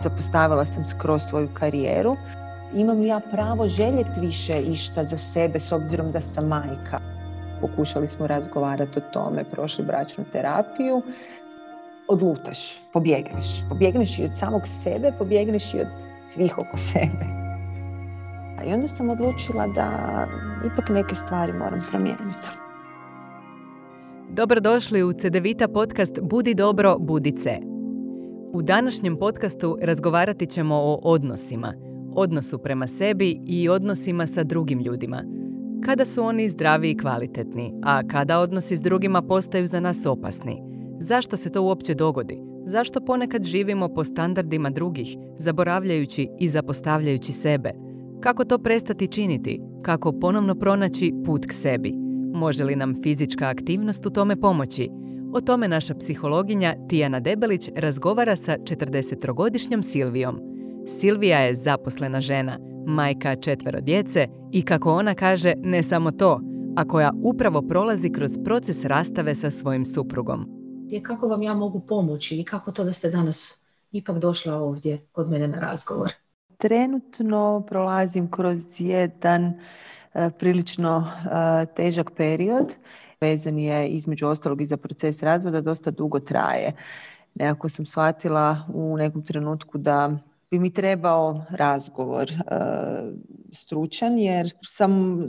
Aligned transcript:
Zapostavila 0.00 0.66
sam 0.66 0.86
skroz 0.86 1.22
svoju 1.22 1.48
karijeru. 1.54 2.16
Imam 2.74 3.00
li 3.00 3.06
ja 3.06 3.20
pravo 3.30 3.68
željeti 3.68 4.20
više 4.20 4.62
išta 4.62 5.04
za 5.04 5.16
sebe 5.16 5.60
s 5.60 5.72
obzirom 5.72 6.12
da 6.12 6.20
sam 6.20 6.46
majka? 6.46 7.00
Pokušali 7.60 8.08
smo 8.08 8.26
razgovarati 8.26 8.98
o 8.98 9.02
tome, 9.12 9.44
prošli 9.50 9.84
bračnu 9.84 10.24
terapiju. 10.32 11.02
Odlutaš, 12.08 12.80
pobjegneš. 12.92 13.46
Pobjegneš 13.68 14.18
i 14.18 14.24
od 14.24 14.38
samog 14.38 14.62
sebe, 14.82 15.12
pobjegneš 15.18 15.74
i 15.74 15.80
od 15.80 15.88
svih 16.28 16.58
oko 16.58 16.76
sebe. 16.76 17.24
I 18.66 18.72
onda 18.74 18.88
sam 18.88 19.08
odlučila 19.10 19.66
da 19.66 19.88
ipak 20.72 20.88
neke 20.88 21.14
stvari 21.14 21.52
moram 21.52 21.84
promijeniti. 21.90 22.50
Dobrodošli 24.30 25.02
u 25.02 25.12
CDVita 25.12 25.68
podcast 25.68 26.18
Budi 26.22 26.54
dobro, 26.54 26.98
budice. 26.98 27.67
U 28.52 28.62
današnjem 28.62 29.16
podcastu 29.16 29.78
razgovarati 29.82 30.46
ćemo 30.46 30.74
o 30.74 31.00
odnosima, 31.02 31.74
odnosu 32.14 32.58
prema 32.58 32.86
sebi 32.86 33.40
i 33.46 33.68
odnosima 33.68 34.26
sa 34.26 34.44
drugim 34.44 34.80
ljudima. 34.80 35.24
Kada 35.84 36.04
su 36.04 36.22
oni 36.22 36.48
zdravi 36.48 36.90
i 36.90 36.96
kvalitetni, 36.96 37.74
a 37.82 38.08
kada 38.08 38.38
odnosi 38.38 38.76
s 38.76 38.82
drugima 38.82 39.22
postaju 39.22 39.66
za 39.66 39.80
nas 39.80 40.06
opasni. 40.06 40.62
Zašto 41.00 41.36
se 41.36 41.50
to 41.50 41.62
uopće 41.62 41.94
dogodi? 41.94 42.38
Zašto 42.66 43.00
ponekad 43.00 43.44
živimo 43.44 43.88
po 43.88 44.04
standardima 44.04 44.70
drugih, 44.70 45.16
zaboravljajući 45.38 46.28
i 46.40 46.48
zapostavljajući 46.48 47.32
sebe? 47.32 47.72
Kako 48.20 48.44
to 48.44 48.58
prestati 48.58 49.08
činiti? 49.08 49.60
Kako 49.82 50.12
ponovno 50.12 50.54
pronaći 50.54 51.14
put 51.24 51.46
k 51.46 51.52
sebi? 51.52 51.94
Može 52.34 52.64
li 52.64 52.76
nam 52.76 52.94
fizička 53.02 53.48
aktivnost 53.48 54.06
u 54.06 54.10
tome 54.10 54.36
pomoći? 54.36 54.88
O 55.32 55.40
tome 55.40 55.68
naša 55.68 55.94
psihologinja 55.94 56.74
Tijana 56.88 57.20
Debelić 57.20 57.68
razgovara 57.76 58.36
sa 58.36 58.56
40-godišnjom 58.56 59.82
Silvijom. 59.82 60.40
Silvija 60.86 61.38
je 61.38 61.54
zaposlena 61.54 62.20
žena, 62.20 62.58
majka 62.86 63.36
četvero 63.36 63.80
djece 63.80 64.26
i 64.52 64.62
kako 64.62 64.92
ona 64.92 65.14
kaže 65.14 65.54
ne 65.56 65.82
samo 65.82 66.10
to, 66.10 66.40
a 66.76 66.84
koja 66.84 67.12
upravo 67.22 67.62
prolazi 67.62 68.12
kroz 68.12 68.32
proces 68.44 68.84
rastave 68.84 69.34
sa 69.34 69.50
svojim 69.50 69.84
suprugom. 69.84 70.46
Kako 71.02 71.28
vam 71.28 71.42
ja 71.42 71.54
mogu 71.54 71.80
pomoći 71.80 72.40
i 72.40 72.44
kako 72.44 72.72
to 72.72 72.84
da 72.84 72.92
ste 72.92 73.10
danas 73.10 73.60
ipak 73.92 74.18
došla 74.18 74.54
ovdje 74.54 75.06
kod 75.12 75.30
mene 75.30 75.48
na 75.48 75.60
razgovor? 75.60 76.12
Trenutno 76.58 77.64
prolazim 77.68 78.30
kroz 78.30 78.62
jedan 78.78 79.44
e, 80.14 80.30
prilično 80.38 81.06
e, 81.06 81.66
težak 81.66 82.10
period 82.16 82.66
vezan 83.20 83.58
je 83.58 83.88
između 83.88 84.26
ostalog 84.26 84.60
i 84.60 84.66
za 84.66 84.76
proces 84.76 85.22
razvoda 85.22 85.60
dosta 85.60 85.90
dugo 85.90 86.20
traje. 86.20 86.72
Nekako 87.34 87.68
sam 87.68 87.86
shvatila 87.86 88.56
u 88.74 88.96
nekom 88.96 89.22
trenutku 89.22 89.78
da 89.78 90.10
bi 90.50 90.58
mi 90.58 90.74
trebao 90.74 91.44
razgovor 91.50 92.30
e, 92.30 92.34
stručan 93.52 94.18
jer 94.18 94.54
sam 94.62 95.24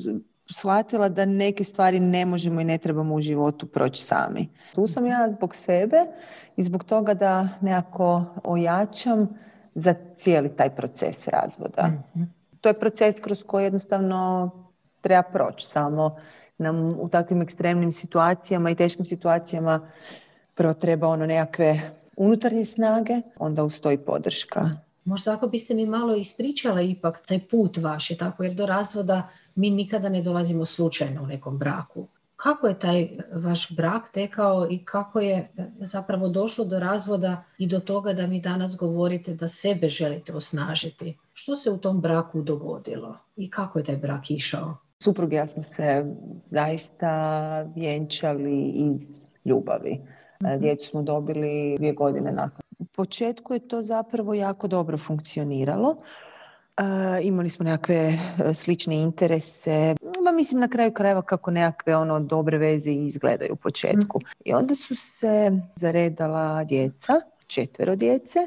shvatila 0.51 1.09
da 1.09 1.25
neke 1.25 1.63
stvari 1.63 1.99
ne 1.99 2.25
možemo 2.25 2.61
i 2.61 2.63
ne 2.63 2.77
trebamo 2.77 3.15
u 3.15 3.21
životu 3.21 3.67
proći 3.67 4.03
sami. 4.03 4.49
Tu 4.75 4.87
sam 4.87 5.05
ja 5.05 5.31
zbog 5.31 5.55
sebe 5.55 6.05
i 6.55 6.63
zbog 6.63 6.83
toga 6.83 7.13
da 7.13 7.49
nekako 7.61 8.25
ojačam 8.43 9.27
za 9.75 9.95
cijeli 10.17 10.55
taj 10.55 10.75
proces 10.75 11.27
razvoda. 11.27 11.87
Mhm. 11.87 12.23
To 12.61 12.69
je 12.69 12.79
proces 12.79 13.19
kroz 13.19 13.43
koji 13.43 13.63
jednostavno 13.63 14.49
treba 15.01 15.23
proći 15.23 15.67
samo 15.67 16.15
nam 16.59 16.89
u 16.99 17.09
takvim 17.09 17.41
ekstremnim 17.41 17.91
situacijama 17.93 18.69
i 18.69 18.75
teškim 18.75 19.05
situacijama 19.05 19.89
prvo 20.55 20.73
treba 20.73 21.07
ono 21.07 21.25
nekakve 21.25 21.91
unutarnje 22.15 22.65
snage, 22.65 23.21
onda 23.37 23.63
ustoji 23.63 23.97
podrška. 23.97 24.69
Možda 25.05 25.33
ako 25.33 25.47
biste 25.47 25.73
mi 25.73 25.85
malo 25.85 26.15
ispričala 26.15 26.81
ipak 26.81 27.21
taj 27.27 27.39
put 27.39 27.77
vaš 27.77 28.11
je 28.11 28.17
tako, 28.17 28.43
jer 28.43 28.53
do 28.53 28.65
razvoda 28.65 29.29
mi 29.55 29.69
nikada 29.69 30.09
ne 30.09 30.21
dolazimo 30.21 30.65
slučajno 30.65 31.23
u 31.23 31.27
nekom 31.27 31.57
braku. 31.57 32.07
Kako 32.35 32.67
je 32.67 32.79
taj 32.79 33.09
vaš 33.33 33.75
brak 33.75 34.11
tekao 34.13 34.67
i 34.71 34.85
kako 34.85 35.19
je 35.19 35.49
zapravo 35.79 36.27
došlo 36.27 36.65
do 36.65 36.79
razvoda 36.79 37.43
i 37.57 37.67
do 37.67 37.79
toga 37.79 38.13
da 38.13 38.27
mi 38.27 38.41
danas 38.41 38.75
govorite 38.75 39.33
da 39.33 39.47
sebe 39.47 39.89
želite 39.89 40.33
osnažiti? 40.33 41.17
Što 41.33 41.55
se 41.55 41.71
u 41.71 41.77
tom 41.77 42.01
braku 42.01 42.41
dogodilo 42.41 43.17
i 43.35 43.49
kako 43.49 43.79
je 43.79 43.85
taj 43.85 43.97
brak 43.97 44.31
išao? 44.31 44.77
Suprug 45.03 45.33
ja 45.33 45.47
smo 45.47 45.63
se 45.63 46.05
zaista 46.39 47.61
vjenčali 47.75 48.63
iz 48.63 49.25
ljubavi. 49.45 50.01
Mhm. 50.43 50.59
Djecu 50.59 50.87
smo 50.87 51.01
dobili 51.01 51.75
dvije 51.77 51.93
godine 51.93 52.31
nakon. 52.31 52.61
U 52.79 52.85
početku 52.85 53.53
je 53.53 53.67
to 53.67 53.81
zapravo 53.81 54.33
jako 54.33 54.67
dobro 54.67 54.97
funkcioniralo. 54.97 55.95
imali 57.23 57.49
smo 57.49 57.65
nekakve 57.65 57.95
e, 57.95 58.53
slične 58.53 58.95
interese. 58.95 59.95
Ma 60.23 60.31
mislim 60.31 60.61
na 60.61 60.67
kraju 60.67 60.93
krajeva 60.93 61.21
kako 61.21 61.51
nekakve 61.51 61.95
ono 61.95 62.19
dobre 62.19 62.57
veze 62.57 62.91
izgledaju 62.91 63.53
u 63.53 63.55
početku. 63.55 64.19
Mhm. 64.21 64.31
I 64.45 64.53
onda 64.53 64.75
su 64.75 64.95
se 64.95 65.51
zaredala 65.75 66.63
djeca, 66.63 67.13
četvero 67.47 67.95
djece 67.95 68.39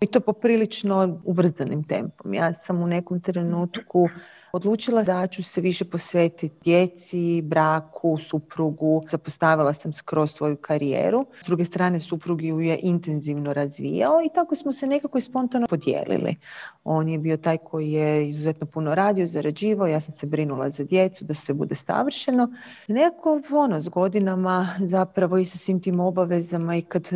i 0.00 0.06
to 0.06 0.20
poprilično 0.20 1.20
ubrzanim 1.24 1.84
tempom. 1.84 2.34
Ja 2.34 2.52
sam 2.52 2.82
u 2.82 2.86
nekom 2.86 3.20
trenutku 3.20 4.08
odlučila 4.52 5.02
da 5.02 5.26
ću 5.26 5.42
se 5.42 5.60
više 5.60 5.84
posvetiti 5.84 6.54
djeci, 6.64 7.42
braku, 7.42 8.18
suprugu. 8.18 9.04
Zapostavila 9.10 9.74
sam 9.74 9.92
skroz 9.92 10.30
svoju 10.30 10.56
karijeru. 10.56 11.26
S 11.42 11.46
druge 11.46 11.64
strane, 11.64 12.00
suprug 12.00 12.42
ju 12.42 12.60
je 12.60 12.78
intenzivno 12.82 13.52
razvijao 13.52 14.22
i 14.22 14.34
tako 14.34 14.54
smo 14.54 14.72
se 14.72 14.86
nekako 14.86 15.20
spontano 15.20 15.66
podijelili. 15.66 16.36
On 16.84 17.08
je 17.08 17.18
bio 17.18 17.36
taj 17.36 17.58
koji 17.58 17.92
je 17.92 18.28
izuzetno 18.28 18.66
puno 18.66 18.94
radio, 18.94 19.26
zarađivao, 19.26 19.86
ja 19.86 20.00
sam 20.00 20.12
se 20.12 20.26
brinula 20.26 20.70
za 20.70 20.84
djecu, 20.84 21.24
da 21.24 21.34
sve 21.34 21.54
bude 21.54 21.74
savršeno. 21.74 22.48
Nekako 22.88 23.42
ono, 23.50 23.80
s 23.80 23.88
godinama 23.88 24.74
zapravo 24.80 25.38
i 25.38 25.46
sa 25.46 25.58
svim 25.58 25.80
tim 25.80 26.00
obavezama 26.00 26.76
i 26.76 26.82
kad 26.82 27.08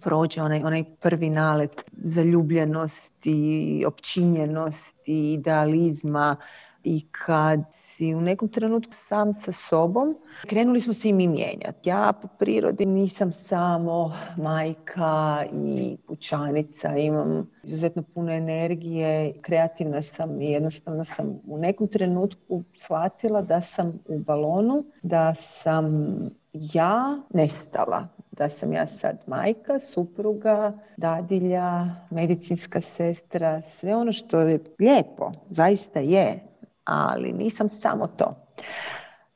prođe 0.00 0.42
onaj, 0.42 0.62
onaj 0.64 0.84
prvi 1.00 1.30
nalet 1.30 1.84
zaljubljenosti, 1.92 3.84
općinjenosti, 3.86 5.32
idealizma, 5.32 6.36
i 6.84 7.06
kad 7.10 7.60
si 7.98 8.14
u 8.14 8.20
nekom 8.20 8.48
trenutku 8.48 8.92
sam 8.94 9.34
sa 9.34 9.52
sobom, 9.52 10.16
krenuli 10.46 10.80
smo 10.80 10.92
se 10.92 11.08
i 11.08 11.12
mi 11.12 11.28
mijenjati. 11.28 11.88
Ja 11.88 12.12
po 12.22 12.28
prirodi 12.38 12.86
nisam 12.86 13.32
samo 13.32 14.12
majka 14.36 15.44
i 15.52 15.96
pučanica, 16.06 16.96
imam 16.96 17.50
izuzetno 17.62 18.02
puno 18.14 18.32
energije, 18.32 19.32
kreativna 19.42 20.02
sam 20.02 20.40
i 20.40 20.50
jednostavno 20.50 21.04
sam 21.04 21.40
u 21.46 21.58
nekom 21.58 21.88
trenutku 21.88 22.62
shvatila 22.76 23.42
da 23.42 23.60
sam 23.60 23.98
u 24.08 24.18
balonu, 24.18 24.84
da 25.02 25.34
sam 25.34 26.16
ja 26.52 27.18
nestala, 27.34 28.08
da 28.32 28.48
sam 28.48 28.72
ja 28.72 28.86
sad 28.86 29.18
majka, 29.26 29.78
supruga, 29.80 30.72
dadilja, 30.96 31.86
medicinska 32.10 32.80
sestra, 32.80 33.62
sve 33.62 33.96
ono 33.96 34.12
što 34.12 34.40
je 34.40 34.60
lijepo, 34.78 35.32
zaista 35.48 36.00
je, 36.00 36.47
ali 36.88 37.32
nisam 37.32 37.68
samo 37.68 38.06
to. 38.06 38.34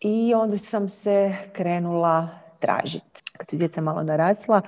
I 0.01 0.35
onda 0.35 0.59
sam 0.59 0.89
se 0.89 1.35
krenula 1.53 2.29
tražiti. 2.59 3.23
Kad 3.37 3.51
su 3.51 3.57
djeca 3.57 3.81
malo 3.81 4.03
narasla, 4.03 4.63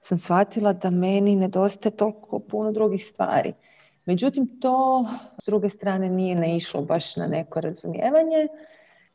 sam 0.00 0.18
shvatila 0.18 0.72
da 0.72 0.90
meni 0.90 1.36
nedostaje 1.36 1.96
toliko 1.96 2.38
puno 2.38 2.72
drugih 2.72 3.06
stvari. 3.06 3.52
Međutim, 4.04 4.60
to 4.60 5.06
s 5.42 5.46
druge 5.46 5.68
strane 5.68 6.08
nije 6.08 6.36
naišlo 6.36 6.82
baš 6.82 7.16
na 7.16 7.26
neko 7.26 7.60
razumijevanje 7.60 8.48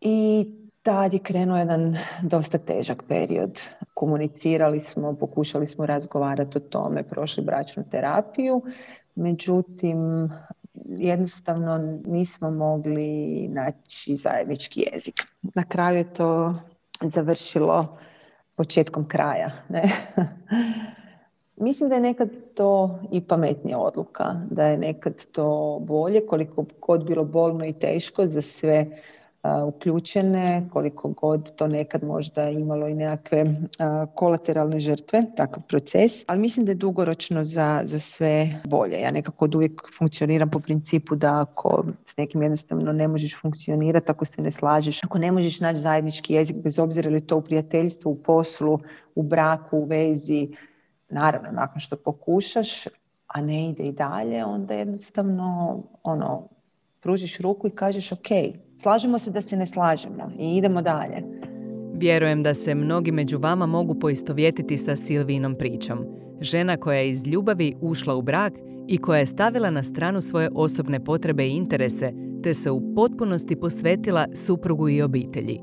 i 0.02 0.48
tad 0.84 1.14
je 1.14 1.20
krenuo 1.20 1.58
jedan 1.58 1.98
dosta 2.24 2.58
težak 2.58 3.04
period. 3.08 3.62
Komunicirali 3.94 4.80
smo, 4.80 5.16
pokušali 5.16 5.68
smo 5.68 5.86
razgovarati 5.86 6.58
o 6.58 6.62
tome, 6.62 7.04
prošli 7.04 7.44
bračnu 7.44 7.84
terapiju, 7.92 8.62
međutim 9.16 10.30
jednostavno 10.98 12.00
nismo 12.06 12.52
mogli 12.52 13.48
naći 13.48 14.16
zajednički 14.16 14.88
jezik. 14.92 15.16
Na 15.42 15.64
kraju 15.64 15.98
je 15.98 16.14
to 16.14 16.56
završilo 17.02 17.98
početkom 18.56 19.08
kraja. 19.08 19.52
Ne? 19.70 19.84
Mislim 21.56 21.90
da 21.90 21.96
je 21.96 22.02
nekad 22.02 22.30
to 22.56 23.00
i 23.12 23.22
pametnija 23.22 23.78
odluka, 23.78 24.36
da 24.52 24.66
je 24.66 24.78
nekad 24.78 25.26
to 25.32 25.80
bolje, 25.82 26.26
koliko 26.26 26.66
god 26.82 27.06
bilo 27.06 27.24
bolno 27.24 27.66
i 27.66 27.74
teško 27.74 28.26
za 28.26 28.42
sve 28.42 28.86
uključene, 29.68 30.70
koliko 30.74 31.10
god 31.10 31.56
to 31.56 31.68
nekad 31.68 32.04
možda 32.04 32.50
imalo 32.50 32.88
i 32.88 32.94
nekakve 32.94 33.46
kolateralne 34.16 34.80
žrtve, 34.80 35.24
takav 35.38 35.64
proces, 35.64 36.12
ali 36.28 36.40
mislim 36.40 36.66
da 36.66 36.72
je 36.72 36.76
dugoročno 36.76 37.44
za, 37.44 37.82
za 37.84 38.00
sve 38.00 38.62
bolje. 38.66 39.00
Ja 39.00 39.12
nekako 39.12 39.46
od 39.46 39.56
uvijek 39.56 39.82
funkcioniram 39.98 40.50
po 40.50 40.60
principu 40.60 41.16
da 41.16 41.42
ako 41.42 41.86
s 42.06 42.18
nekim 42.18 42.42
jednostavno 42.42 42.94
ne 42.94 43.08
možeš 43.08 43.42
funkcionirati, 43.42 44.12
ako 44.12 44.26
se 44.26 44.42
ne 44.42 44.52
slažeš, 44.52 45.04
ako 45.04 45.18
ne 45.18 45.32
možeš 45.32 45.60
naći 45.60 45.80
zajednički 45.80 46.34
jezik, 46.34 46.58
bez 46.64 46.80
obzira 46.80 47.10
li 47.10 47.28
to 47.28 47.38
u 47.38 47.42
prijateljstvu, 47.42 48.12
u 48.12 48.24
poslu, 48.24 48.80
u 49.16 49.24
braku, 49.24 49.78
u 49.78 49.86
vezi, 49.86 50.50
naravno 51.10 51.52
nakon 51.52 51.80
što 51.80 51.96
pokušaš, 51.96 52.88
a 53.28 53.42
ne 53.42 53.70
ide 53.70 53.84
i 53.84 53.92
dalje, 53.92 54.46
onda 54.46 54.74
jednostavno 54.74 55.78
ono, 56.04 56.48
pružiš 57.02 57.40
ruku 57.40 57.68
i 57.68 57.72
kažeš 57.72 58.12
ok, 58.12 58.28
slažemo 58.78 59.18
se 59.18 59.32
da 59.32 59.42
se 59.42 59.58
ne 59.58 59.66
slažemo 59.66 60.32
i 60.40 60.58
idemo 60.58 60.82
dalje. 60.82 61.24
Vjerujem 61.94 62.44
da 62.44 62.54
se 62.54 62.76
mnogi 62.76 63.12
među 63.12 63.38
vama 63.38 63.66
mogu 63.66 64.00
poistovjetiti 64.00 64.78
sa 64.78 64.96
Silvinom 64.96 65.56
pričom. 65.56 66.00
Žena 66.42 66.78
koja 66.78 66.98
je 66.98 67.10
iz 67.10 67.28
ljubavi 67.28 67.76
ušla 67.82 68.16
u 68.16 68.22
brak 68.22 68.54
i 68.88 68.98
koja 68.98 69.20
je 69.20 69.26
stavila 69.26 69.70
na 69.70 69.84
stranu 69.84 70.22
svoje 70.22 70.50
osobne 70.56 71.04
potrebe 71.04 71.48
i 71.48 71.52
interese, 71.52 72.14
te 72.44 72.54
se 72.54 72.72
u 72.72 72.94
potpunosti 72.96 73.56
posvetila 73.56 74.28
suprugu 74.34 74.90
i 74.90 75.02
obitelji. 75.02 75.60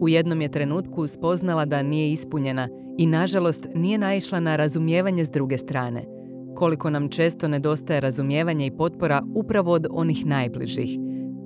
U 0.00 0.08
jednom 0.08 0.40
je 0.40 0.50
trenutku 0.50 1.06
spoznala 1.06 1.64
da 1.64 1.82
nije 1.82 2.12
ispunjena 2.12 2.68
i 2.98 3.06
nažalost 3.06 3.66
nije 3.74 3.98
naišla 3.98 4.40
na 4.40 4.56
razumijevanje 4.56 5.24
s 5.24 5.30
druge 5.30 5.58
strane. 5.58 6.15
Koliko 6.56 6.90
nam 6.90 7.08
često 7.08 7.48
nedostaje 7.48 8.00
razumijevanja 8.00 8.66
i 8.66 8.76
potpora 8.76 9.22
upravo 9.34 9.72
od 9.72 9.86
onih 9.90 10.26
najbližih. 10.26 10.98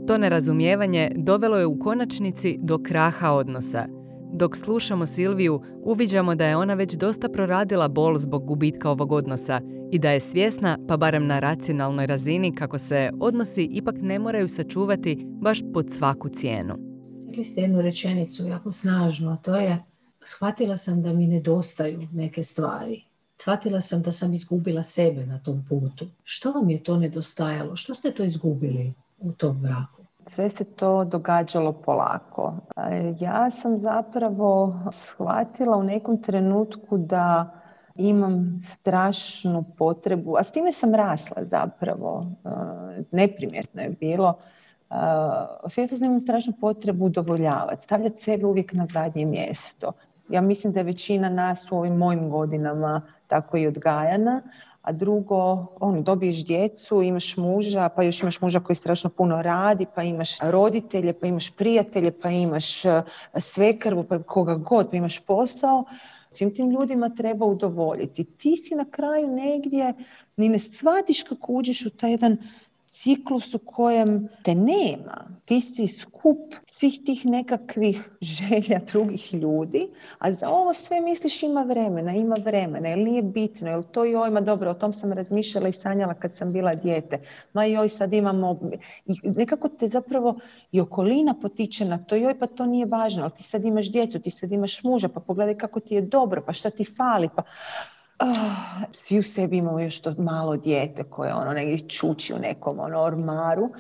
To 0.06 0.18
nerazumijevanje 0.18 1.10
dovelo 1.16 1.56
je 1.56 1.66
u 1.66 1.78
konačnici 1.78 2.58
do 2.60 2.78
kraha 2.78 3.32
odnosa– 3.32 3.86
dok 4.32 4.56
slušamo 4.56 5.06
Silviju, 5.06 5.62
uviđamo 5.82 6.34
da 6.34 6.46
je 6.46 6.56
ona 6.56 6.74
već 6.74 6.94
dosta 6.94 7.28
proradila 7.28 7.88
bol 7.88 8.18
zbog 8.18 8.46
gubitka 8.46 8.90
ovog 8.90 9.12
odnosa 9.12 9.60
i 9.92 9.98
da 9.98 10.10
je 10.10 10.20
svjesna, 10.20 10.78
pa 10.88 10.96
barem 10.96 11.26
na 11.26 11.38
racionalnoj 11.38 12.06
razini, 12.06 12.54
kako 12.54 12.78
se 12.78 13.10
odnosi 13.20 13.68
ipak 13.72 13.94
ne 14.00 14.18
moraju 14.18 14.48
sačuvati 14.48 15.26
baš 15.26 15.58
pod 15.74 15.90
svaku 15.90 16.28
cijenu. 16.28 16.74
Rekli 17.28 17.44
ste 17.44 17.60
jednu 17.60 17.82
rečenicu 17.82 18.46
jako 18.46 18.72
snažno, 18.72 19.30
a 19.30 19.36
to 19.36 19.56
je 19.56 19.82
shvatila 20.24 20.76
sam 20.76 21.02
da 21.02 21.12
mi 21.12 21.26
nedostaju 21.26 22.08
neke 22.12 22.42
stvari. 22.42 23.02
Shvatila 23.40 23.80
sam 23.80 24.02
da 24.02 24.12
sam 24.12 24.34
izgubila 24.34 24.82
sebe 24.82 25.26
na 25.26 25.38
tom 25.38 25.64
putu. 25.68 26.06
Što 26.24 26.52
vam 26.52 26.70
je 26.70 26.82
to 26.84 26.96
nedostajalo? 26.96 27.76
Što 27.76 27.94
ste 27.94 28.10
to 28.10 28.24
izgubili 28.24 28.92
u 29.20 29.32
tom 29.32 29.58
braku? 29.60 30.02
Sve 30.26 30.50
se 30.50 30.64
to 30.64 31.04
događalo 31.04 31.72
polako. 31.72 32.54
Ja 33.20 33.50
sam 33.50 33.78
zapravo 33.78 34.80
shvatila 34.92 35.76
u 35.76 35.82
nekom 35.82 36.22
trenutku 36.22 36.98
da 36.98 37.50
imam 37.96 38.58
strašnu 38.62 39.64
potrebu, 39.78 40.36
a 40.36 40.44
s 40.44 40.52
time 40.52 40.72
sam 40.72 40.94
rasla 40.94 41.44
zapravo, 41.44 42.26
neprimjetno 43.10 43.82
je 43.82 43.96
bilo, 44.00 44.34
osjetila 45.62 45.98
sam 45.98 46.06
imam 46.06 46.20
strašnu 46.20 46.52
potrebu 46.60 47.04
udovoljavati, 47.04 47.82
stavljati 47.82 48.16
sebe 48.16 48.46
uvijek 48.46 48.72
na 48.72 48.86
zadnje 48.86 49.24
mjesto. 49.24 49.92
Ja 50.28 50.40
mislim 50.40 50.72
da 50.72 50.80
je 50.80 50.84
većina 50.84 51.28
nas 51.28 51.72
u 51.72 51.76
ovim 51.76 51.96
mojim 51.96 52.30
godinama 52.30 53.02
tako 53.30 53.56
i 53.56 53.66
odgajana, 53.66 54.42
a 54.82 54.92
drugo, 54.92 55.66
ono, 55.80 56.02
dobiješ 56.02 56.44
djecu, 56.44 57.02
imaš 57.02 57.36
muža, 57.36 57.88
pa 57.88 58.02
još 58.02 58.22
imaš 58.22 58.40
muža 58.40 58.60
koji 58.60 58.76
strašno 58.76 59.10
puno 59.10 59.42
radi, 59.42 59.86
pa 59.94 60.02
imaš 60.02 60.38
roditelje, 60.42 61.12
pa 61.12 61.26
imaš 61.26 61.50
prijatelje, 61.50 62.12
pa 62.22 62.30
imaš 62.30 62.84
e, 62.84 63.02
svekrvu, 63.38 64.04
pa 64.04 64.22
koga 64.22 64.54
god, 64.54 64.90
pa 64.90 64.96
imaš 64.96 65.20
posao. 65.20 65.84
Svim 66.30 66.54
tim 66.54 66.70
ljudima 66.70 67.08
treba 67.08 67.46
udovoljiti. 67.46 68.24
Ti 68.24 68.56
si 68.56 68.74
na 68.74 68.84
kraju 68.90 69.28
negdje, 69.28 69.94
ni 70.36 70.48
ne 70.48 70.58
shvatiš 70.58 71.22
kako 71.22 71.52
uđeš 71.52 71.86
u 71.86 71.90
taj 71.90 72.10
jedan 72.10 72.36
ciklus 72.90 73.54
u 73.54 73.58
kojem 73.58 74.28
te 74.42 74.54
nema. 74.54 75.30
Ti 75.44 75.60
si 75.60 75.86
skup 75.86 76.54
svih 76.66 76.98
tih 77.06 77.26
nekakvih 77.26 78.10
želja 78.36 78.80
drugih 78.92 79.34
ljudi, 79.34 79.88
a 80.18 80.32
za 80.32 80.48
ovo 80.48 80.72
sve 80.72 81.00
misliš 81.00 81.42
ima 81.42 81.62
vremena, 81.62 82.14
ima 82.14 82.36
vremena, 82.44 82.88
jel 82.88 82.98
nije 82.98 83.22
bitno, 83.22 83.70
jel 83.70 83.82
to 83.82 84.04
joj, 84.04 84.30
ma 84.30 84.40
dobro, 84.40 84.70
o 84.70 84.74
tom 84.74 84.92
sam 84.92 85.12
razmišljala 85.12 85.68
i 85.68 85.72
sanjala 85.72 86.14
kad 86.14 86.36
sam 86.36 86.52
bila 86.52 86.74
dijete, 86.74 87.20
ma 87.52 87.64
joj 87.64 87.88
sad 87.88 88.12
imamo, 88.12 88.60
i 89.06 89.14
nekako 89.22 89.68
te 89.68 89.88
zapravo 89.88 90.38
i 90.72 90.80
okolina 90.80 91.34
potiče 91.42 91.84
na 91.84 91.98
to, 91.98 92.16
joj 92.16 92.38
pa 92.38 92.46
to 92.46 92.66
nije 92.66 92.86
važno, 92.86 93.22
ali 93.22 93.32
ti 93.36 93.42
sad 93.42 93.64
imaš 93.64 93.92
djecu, 93.92 94.20
ti 94.20 94.30
sad 94.30 94.52
imaš 94.52 94.82
muža, 94.84 95.08
pa 95.08 95.20
pogledaj 95.20 95.58
kako 95.58 95.80
ti 95.80 95.94
je 95.94 96.00
dobro, 96.00 96.42
pa 96.46 96.52
šta 96.52 96.70
ti 96.70 96.84
fali, 96.84 97.28
pa 97.36 97.42
oh, 98.20 98.82
svi 98.92 99.18
u 99.18 99.22
sebi 99.22 99.56
imamo 99.56 99.80
još 99.80 100.00
to 100.00 100.14
malo 100.18 100.56
dijete 100.56 101.04
koje 101.04 101.34
ono 101.34 101.52
negdje 101.52 101.88
čuči 101.88 102.34
u 102.34 102.38
nekom 102.38 102.78
ono 102.80 103.00
ormaru. 103.02 103.70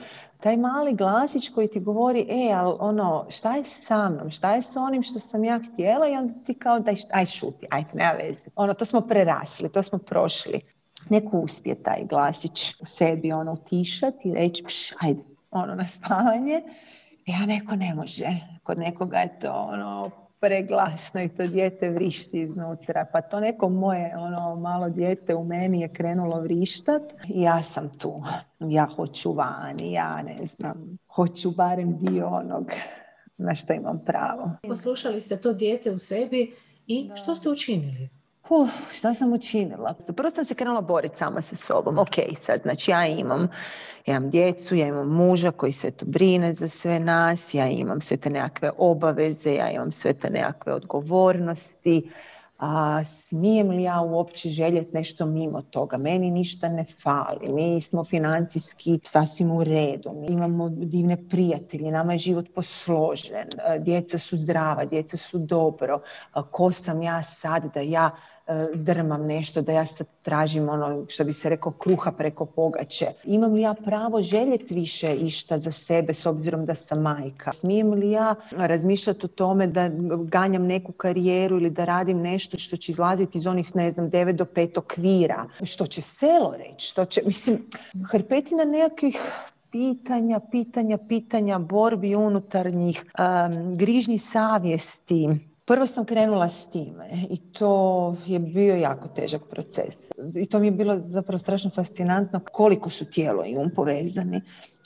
Taj 0.40 0.56
mali 0.56 0.94
glasić 0.94 1.48
koji 1.48 1.68
ti 1.68 1.80
govori, 1.80 2.26
e, 2.28 2.52
ali 2.52 2.76
ono, 2.80 3.26
šta 3.28 3.56
je 3.56 3.64
sa 3.64 4.08
mnom, 4.08 4.30
šta 4.30 4.54
je 4.54 4.62
s 4.62 4.76
onim 4.76 5.02
što 5.02 5.18
sam 5.18 5.44
ja 5.44 5.60
htjela 5.72 6.08
i 6.08 6.16
onda 6.16 6.34
ti 6.44 6.54
kao 6.54 6.78
daj, 6.80 6.94
aj 7.12 7.26
šuti, 7.26 7.66
ajde, 7.70 7.88
nema 7.94 8.12
veze. 8.12 8.50
Ono, 8.56 8.74
to 8.74 8.84
smo 8.84 9.00
prerasli, 9.00 9.72
to 9.72 9.82
smo 9.82 9.98
prošli. 9.98 10.60
Neko 11.08 11.38
uspije 11.38 11.82
taj 11.82 12.04
glasić 12.04 12.74
u 12.80 12.84
sebi 12.84 13.32
ono 13.32 13.52
utišati 13.52 14.28
i 14.28 14.34
reći, 14.34 14.64
pš, 14.64 14.92
ajde, 15.00 15.22
ono 15.50 15.74
na 15.74 15.84
spavanje. 15.84 16.62
Ja 17.26 17.46
neko 17.46 17.76
ne 17.76 17.94
može. 17.94 18.26
Kod 18.62 18.78
nekoga 18.78 19.16
je 19.16 19.38
to 19.38 19.52
ono 19.52 20.10
preglasno 20.40 21.22
i 21.22 21.28
to 21.28 21.46
dijete 21.46 21.90
vrišti 21.90 22.40
iznutra. 22.40 23.06
Pa 23.12 23.20
to 23.20 23.40
neko 23.40 23.68
moje 23.68 24.16
ono 24.16 24.56
malo 24.56 24.90
dijete 24.90 25.34
u 25.34 25.44
meni 25.44 25.80
je 25.80 25.88
krenulo 25.88 26.40
vrištat 26.40 27.02
i 27.28 27.42
ja 27.42 27.62
sam 27.62 27.98
tu. 27.98 28.22
Ja 28.60 28.88
hoću 28.96 29.32
vani, 29.32 29.92
ja 29.92 30.22
ne 30.22 30.46
znam, 30.46 30.98
hoću 31.14 31.50
barem 31.50 31.98
dio 31.98 32.26
onog 32.26 32.70
na 33.38 33.54
što 33.54 33.72
imam 33.72 34.04
pravo. 34.06 34.50
Poslušali 34.62 35.20
ste 35.20 35.36
to 35.36 35.52
dijete 35.52 35.90
u 35.90 35.98
sebi 35.98 36.54
i 36.86 37.10
što 37.14 37.34
ste 37.34 37.48
učinili? 37.48 38.19
Uh, 38.52 38.68
šta 38.92 39.14
sam 39.14 39.32
učinila? 39.32 39.94
Prvo 40.16 40.30
sam 40.30 40.44
se 40.44 40.54
krenula 40.54 40.80
boriti 40.80 41.16
sama 41.16 41.40
sa 41.40 41.56
sobom. 41.56 41.98
Ok, 41.98 42.14
sad, 42.40 42.60
znači 42.62 42.90
ja 42.90 43.06
imam, 43.06 43.42
ja 44.06 44.16
imam 44.16 44.30
djecu, 44.30 44.74
ja 44.74 44.86
imam 44.86 45.08
muža 45.08 45.50
koji 45.50 45.72
se 45.72 45.90
to 45.90 46.06
brine 46.06 46.54
za 46.54 46.68
sve 46.68 47.00
nas, 47.00 47.54
ja 47.54 47.66
imam 47.66 48.00
sve 48.00 48.16
te 48.16 48.30
nekakve 48.30 48.70
obaveze, 48.78 49.54
ja 49.54 49.70
imam 49.70 49.90
sve 49.90 50.12
te 50.12 50.30
nekakve 50.30 50.72
odgovornosti. 50.72 52.10
A 52.58 53.04
smijem 53.04 53.70
li 53.70 53.82
ja 53.82 54.00
uopće 54.00 54.48
željeti 54.48 54.96
nešto 54.96 55.26
mimo 55.26 55.62
toga? 55.62 55.96
Meni 55.96 56.30
ništa 56.30 56.68
ne 56.68 56.84
fali, 57.02 57.52
mi 57.54 57.80
smo 57.80 58.04
financijski 58.04 59.00
sasvim 59.04 59.50
u 59.50 59.64
redu, 59.64 60.12
mi 60.14 60.26
imamo 60.26 60.68
divne 60.68 61.28
prijatelje, 61.28 61.90
nama 61.90 62.12
je 62.12 62.18
život 62.18 62.46
posložen, 62.54 63.48
djeca 63.78 64.18
su 64.18 64.36
zdrava, 64.36 64.84
djeca 64.84 65.16
su 65.16 65.38
dobro, 65.38 66.00
ko 66.50 66.72
sam 66.72 67.02
ja 67.02 67.22
sad 67.22 67.74
da 67.74 67.80
ja 67.80 68.10
drmam 68.74 69.26
nešto, 69.26 69.62
da 69.62 69.72
ja 69.72 69.86
sad 69.86 70.06
tražim 70.22 70.68
ono 70.68 71.04
što 71.08 71.24
bi 71.24 71.32
se 71.32 71.48
rekao 71.48 71.72
kruha 71.72 72.12
preko 72.12 72.46
pogače. 72.46 73.06
Imam 73.24 73.52
li 73.52 73.60
ja 73.60 73.74
pravo 73.74 74.22
željeti 74.22 74.74
više 74.74 75.14
išta 75.14 75.58
za 75.58 75.70
sebe 75.70 76.14
s 76.14 76.26
obzirom 76.26 76.66
da 76.66 76.74
sam 76.74 77.02
majka? 77.02 77.52
Smijem 77.52 77.92
li 77.92 78.10
ja 78.10 78.34
razmišljati 78.50 79.26
o 79.26 79.28
tome 79.28 79.66
da 79.66 79.90
ganjam 80.24 80.66
neku 80.66 80.92
karijeru 80.92 81.56
ili 81.56 81.70
da 81.70 81.84
radim 81.84 82.20
nešto 82.20 82.58
što 82.58 82.76
će 82.76 82.92
izlaziti 82.92 83.38
iz 83.38 83.46
onih, 83.46 83.76
ne 83.76 83.90
znam, 83.90 84.10
9 84.10 84.32
do 84.32 84.44
5 84.44 84.78
okvira? 84.78 85.46
Što 85.62 85.86
će 85.86 86.02
selo 86.02 86.54
reći? 86.58 86.86
Što 86.86 87.04
će, 87.04 87.22
mislim, 87.26 87.58
hrpetina 88.10 88.64
nekakvih 88.64 89.18
pitanja, 89.72 90.40
pitanja, 90.50 90.98
pitanja, 91.08 91.58
borbi 91.58 92.14
unutarnjih, 92.14 93.04
um, 93.04 93.76
grižnji 93.76 94.18
savjesti, 94.18 95.28
Prvo 95.70 95.86
sam 95.86 96.04
krenula 96.04 96.48
s 96.48 96.66
time 96.66 97.06
i 97.30 97.36
to 97.36 98.16
je 98.26 98.38
bio 98.38 98.74
jako 98.74 99.08
težak 99.08 99.42
proces. 99.50 100.10
I 100.36 100.46
to 100.46 100.58
mi 100.58 100.66
je 100.66 100.70
bilo 100.70 101.00
zapravo 101.00 101.38
strašno 101.38 101.70
fascinantno 101.74 102.40
koliko 102.52 102.90
su 102.90 103.04
tijelo 103.04 103.44
i 103.46 103.56
um 103.56 103.70
povezani 103.76 104.40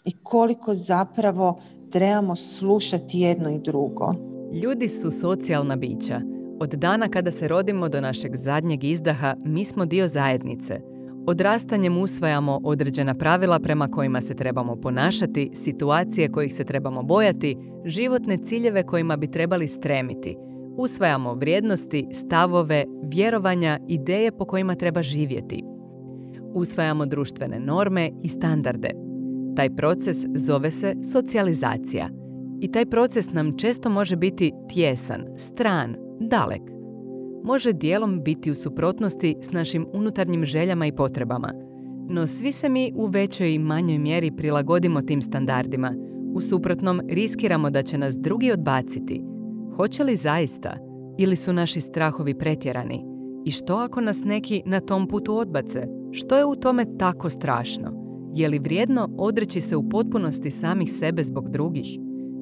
i 0.05 0.13
koliko 0.23 0.75
zapravo 0.75 1.61
trebamo 1.91 2.37
slušati 2.37 3.19
jedno 3.19 3.51
i 3.51 3.59
drugo. 3.59 4.15
Ljudi 4.63 4.89
su 4.89 5.11
socijalna 5.11 5.77
bića. 5.77 6.21
Od 6.61 6.71
dana 6.71 7.09
kada 7.09 7.31
se 7.31 7.49
rodimo 7.49 7.89
do 7.89 8.01
našeg 8.01 8.37
zadnjeg 8.37 8.85
izdaha, 8.85 9.37
mi 9.45 9.65
smo 9.65 9.87
dio 9.87 10.09
zajednice. 10.09 10.81
Odrastanjem 11.27 11.99
usvajamo 11.99 12.61
određena 12.65 13.15
pravila 13.15 13.59
prema 13.59 13.89
kojima 13.89 14.21
se 14.21 14.35
trebamo 14.35 14.77
ponašati, 14.77 15.51
situacije 15.55 16.33
kojih 16.33 16.55
se 16.55 16.65
trebamo 16.65 17.03
bojati, 17.03 17.57
životne 17.85 18.37
ciljeve 18.37 18.83
kojima 18.83 19.17
bi 19.17 19.31
trebali 19.31 19.69
stremiti– 19.69 20.37
Usvajamo 20.77 21.35
vrijednosti, 21.35 22.07
stavove, 22.13 22.85
vjerovanja, 23.03 23.79
ideje 23.89 24.33
po 24.33 24.45
kojima 24.45 24.75
treba 24.75 25.03
živjeti. 25.03 25.65
Usvajamo 26.55 27.07
društvene 27.07 27.61
norme 27.61 28.11
i 28.23 28.29
standarde. 28.29 28.91
Taj 29.57 29.77
proces 29.77 30.17
zove 30.37 30.71
se 30.71 30.95
socijalizacija. 31.13 32.09
I 32.61 32.73
taj 32.73 32.87
proces 32.87 33.33
nam 33.33 33.59
često 33.59 33.91
može 33.91 34.17
biti 34.17 34.53
tjesan, 34.75 35.25
stran, 35.37 35.97
dalek. 36.21 36.63
Može 37.45 37.73
dijelom 37.73 38.23
biti 38.25 38.51
u 38.51 38.55
suprotnosti 38.55 39.37
s 39.43 39.51
našim 39.51 39.87
unutarnjim 39.93 40.45
željama 40.45 40.87
i 40.87 40.93
potrebama. 40.93 41.53
No 42.09 42.27
svi 42.27 42.53
se 42.53 42.69
mi 42.69 42.93
u 42.95 43.07
većoj 43.07 43.55
i 43.55 43.59
manjoj 43.59 43.99
mjeri 43.99 44.37
prilagodimo 44.37 45.03
tim 45.03 45.23
standardima. 45.23 45.95
U 46.35 46.41
suprotnom 46.41 47.01
riskiramo 47.09 47.71
da 47.71 47.83
će 47.83 47.99
nas 47.99 48.19
drugi 48.19 48.53
odbaciti– 48.53 49.23
Hoće 49.77 50.05
li 50.05 50.17
zaista? 50.17 50.77
Ili 51.19 51.37
su 51.37 51.53
naši 51.53 51.81
strahovi 51.81 52.39
pretjerani? 52.39 53.05
I 53.45 53.51
što 53.51 53.75
ako 53.75 54.01
nas 54.01 54.21
neki 54.25 54.63
na 54.67 54.81
tom 54.81 55.09
putu 55.09 55.37
odbace? 55.37 55.87
Što 56.13 56.37
je 56.37 56.45
u 56.45 56.57
tome 56.57 56.97
tako 56.99 57.31
strašno? 57.31 58.05
Je 58.35 58.49
li 58.49 58.59
vrijedno 58.59 59.09
odreći 59.19 59.61
se 59.61 59.77
u 59.77 59.89
potpunosti 59.89 60.51
samih 60.51 60.93
sebe 60.93 61.25
zbog 61.25 61.51
drugih? 61.51 61.87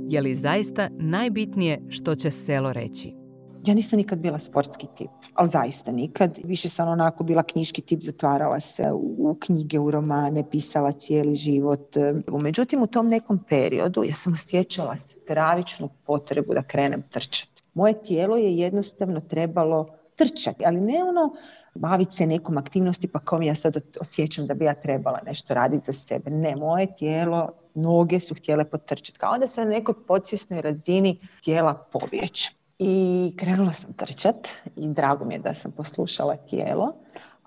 Je 0.08 0.20
li 0.20 0.34
zaista 0.34 0.88
najbitnije 0.98 1.82
što 1.88 2.14
će 2.14 2.30
selo 2.30 2.72
reći? 2.72 3.21
Ja 3.64 3.74
nisam 3.74 3.96
nikad 3.96 4.18
bila 4.18 4.38
sportski 4.38 4.86
tip, 4.96 5.10
ali 5.34 5.48
zaista 5.48 5.92
nikad. 5.92 6.38
Više 6.44 6.68
sam 6.68 6.88
onako 6.88 7.24
bila 7.24 7.42
knjiški 7.42 7.82
tip, 7.82 8.02
zatvarala 8.02 8.60
se 8.60 8.90
u 8.92 9.36
knjige, 9.40 9.78
u 9.78 9.90
romane, 9.90 10.50
pisala 10.50 10.92
cijeli 10.92 11.34
život. 11.34 11.96
Međutim, 12.26 12.82
u 12.82 12.86
tom 12.86 13.08
nekom 13.08 13.44
periodu 13.48 14.04
ja 14.04 14.14
sam 14.14 14.32
osjećala 14.32 14.96
stravičnu 14.96 15.88
potrebu 16.06 16.54
da 16.54 16.62
krenem 16.62 17.02
trčati. 17.10 17.62
Moje 17.74 18.02
tijelo 18.02 18.36
je 18.36 18.56
jednostavno 18.58 19.20
trebalo 19.20 19.88
trčati, 20.16 20.64
ali 20.66 20.80
ne 20.80 21.04
ono 21.04 21.34
baviti 21.74 22.16
se 22.16 22.26
nekom 22.26 22.58
aktivnosti 22.58 23.08
pa 23.08 23.18
kao 23.18 23.42
ja 23.42 23.54
sad 23.54 23.76
osjećam 24.00 24.46
da 24.46 24.54
bi 24.54 24.64
ja 24.64 24.74
trebala 24.74 25.20
nešto 25.26 25.54
raditi 25.54 25.84
za 25.84 25.92
sebe. 25.92 26.30
Ne, 26.30 26.56
moje 26.56 26.94
tijelo, 26.96 27.52
noge 27.74 28.20
su 28.20 28.34
htjele 28.34 28.64
potrčati. 28.64 29.18
Kao 29.18 29.38
da 29.38 29.46
sam 29.46 29.64
na 29.64 29.70
nekoj 29.70 29.94
podsvjesnoj 30.06 30.62
razini 30.62 31.18
htjela 31.38 31.74
pobjeći. 31.92 32.61
I 32.84 33.32
krenula 33.36 33.72
sam 33.72 33.92
trčat 33.92 34.48
i 34.76 34.88
drago 34.88 35.24
mi 35.24 35.34
je 35.34 35.38
da 35.38 35.54
sam 35.54 35.72
poslušala 35.72 36.36
tijelo. 36.36 36.92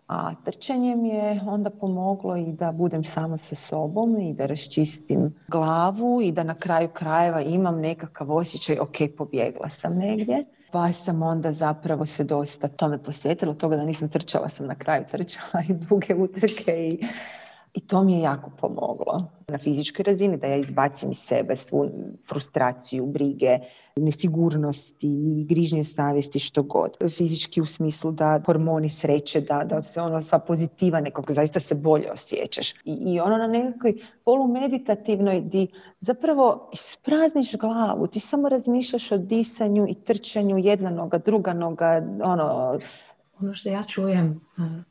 A 0.07 0.35
trčanje 0.45 0.95
mi 0.95 1.09
je 1.09 1.41
onda 1.47 1.69
pomoglo 1.69 2.37
i 2.37 2.53
da 2.53 2.71
budem 2.71 3.03
sama 3.03 3.37
sa 3.37 3.55
sobom 3.55 4.19
i 4.19 4.33
da 4.33 4.45
raščistim 4.45 5.33
glavu 5.47 6.21
i 6.21 6.31
da 6.31 6.43
na 6.43 6.53
kraju 6.55 6.89
krajeva 6.93 7.41
imam 7.41 7.79
nekakav 7.79 8.31
osjećaj 8.31 8.79
ok, 8.79 8.95
pobjegla 9.17 9.69
sam 9.69 9.97
negdje. 9.97 10.45
Pa 10.71 10.91
sam 10.91 11.21
onda 11.21 11.51
zapravo 11.51 12.05
se 12.05 12.23
dosta 12.23 12.67
tome 12.67 13.03
posjetila, 13.03 13.53
toga 13.53 13.75
da 13.75 13.83
nisam 13.83 14.09
trčala 14.09 14.49
sam 14.49 14.67
na 14.67 14.75
kraju 14.75 15.05
trčala 15.11 15.63
i 15.69 15.73
duge 15.89 16.15
utrke 16.15 16.87
i 16.87 17.05
i 17.75 17.79
to 17.79 18.03
mi 18.03 18.13
je 18.13 18.19
jako 18.19 18.51
pomoglo 18.61 19.35
na 19.47 19.57
fizičkoj 19.57 20.03
razini 20.03 20.37
da 20.37 20.47
ja 20.47 20.55
izbacim 20.55 21.11
iz 21.11 21.17
sebe 21.17 21.55
svu 21.55 21.89
frustraciju, 22.29 23.05
brige, 23.05 23.59
nesigurnosti, 23.95 25.45
grižnje 25.49 25.83
savjesti, 25.83 26.39
što 26.39 26.63
god. 26.63 26.97
Fizički 27.09 27.61
u 27.61 27.65
smislu 27.65 28.11
da 28.11 28.41
hormoni 28.45 28.89
sreće, 28.89 29.41
da, 29.41 29.63
da 29.63 29.81
se 29.81 30.01
ono 30.01 30.21
sva 30.21 30.39
pozitiva 30.39 30.99
nekako 30.99 31.33
zaista 31.33 31.59
se 31.59 31.75
bolje 31.75 32.11
osjećaš. 32.11 32.71
I, 32.71 32.75
i 32.85 33.19
ono 33.19 33.37
na 33.37 33.47
nekakvoj 33.47 33.93
polumeditativnoj 34.25 35.41
di 35.41 35.67
zapravo 35.99 36.69
isprazniš 36.73 37.55
glavu, 37.57 38.07
ti 38.07 38.19
samo 38.19 38.49
razmišljaš 38.49 39.11
o 39.11 39.17
disanju 39.17 39.85
i 39.89 39.93
trčanju 39.93 40.57
jedna 40.57 40.89
noga, 40.89 41.17
druga 41.17 41.53
noga, 41.53 42.07
ono, 42.23 42.79
ono 43.41 43.53
što 43.53 43.69
ja 43.69 43.83
čujem 43.83 44.41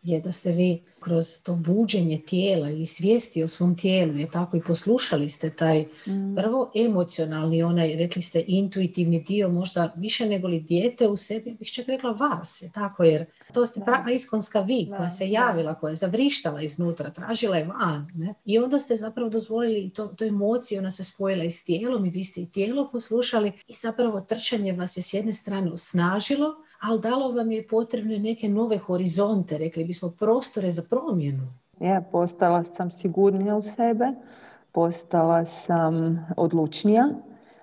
je 0.03 0.21
da 0.21 0.33
ste 0.33 0.53
vi 0.53 0.83
kroz 1.01 1.43
to 1.43 1.55
buđenje 1.55 2.21
tijela 2.27 2.71
i 2.71 2.87
svijesti 2.87 3.43
o 3.43 3.49
svom 3.49 3.77
tijelu, 3.77 4.19
je 4.19 4.31
tako 4.31 4.57
i 4.57 4.61
poslušali 4.61 5.29
ste 5.29 5.51
taj 5.51 5.83
mm. 5.83 6.35
prvo 6.37 6.71
emocionalni, 6.75 7.63
onaj, 7.63 7.97
rekli 7.97 8.23
ste, 8.23 8.45
intuitivni 8.47 9.21
dio, 9.21 9.49
možda 9.49 9.93
više 9.97 10.27
nego 10.27 10.49
li 10.49 10.61
dijete 10.61 11.09
u 11.09 11.17
sebi, 11.17 11.57
bih 11.59 11.73
čak 11.73 11.87
rekla 11.87 12.11
vas, 12.11 12.63
je 12.63 12.73
tako, 12.73 13.05
jer 13.05 13.25
to 13.53 13.67
ste 13.67 13.81
prava 13.85 14.11
iskonska 14.11 14.61
vi, 14.61 14.87
koja 14.97 15.09
se 15.09 15.31
javila, 15.31 15.75
koja 15.75 15.91
je 15.91 15.97
zavrištala 15.97 16.63
iznutra, 16.63 17.11
tražila 17.11 17.57
je 17.57 17.65
van, 17.65 18.11
ne? 18.15 18.35
I 18.45 18.59
onda 18.59 18.79
ste 18.79 18.97
zapravo 18.97 19.31
dozvolili 19.31 19.91
to, 19.91 20.07
to 20.07 20.25
emociju, 20.25 20.79
ona 20.79 20.91
se 20.91 21.05
spojila 21.05 21.45
i 21.45 21.51
s 21.51 21.65
tijelom 21.65 22.07
i 22.07 22.11
vi 22.11 22.25
ste 22.25 22.41
i 22.41 22.51
tijelo 22.51 22.91
poslušali 22.93 23.53
i 23.69 23.73
zapravo 23.73 24.21
trčanje 24.21 24.73
vas 24.73 24.97
je 24.97 25.03
s 25.03 25.15
jedne 25.15 25.33
strane 25.33 25.73
osnažilo, 25.73 26.55
ali 26.85 27.00
dalo 27.00 27.33
vam 27.33 27.53
je 27.53 27.67
potrebne 27.69 28.19
neke 28.19 28.49
nove 28.49 28.79
horizonte, 28.79 29.59
rekli 29.59 29.85
bismo 29.85 30.11
prostore 30.11 30.71
za 30.71 30.83
promjenu. 30.91 31.53
Ja, 31.81 32.03
postala 32.12 32.64
sam 32.64 32.91
sigurnija 32.91 33.57
u 33.57 33.62
sebe, 33.62 34.07
postala 34.73 35.45
sam 35.45 36.26
odlučnija. 36.37 37.09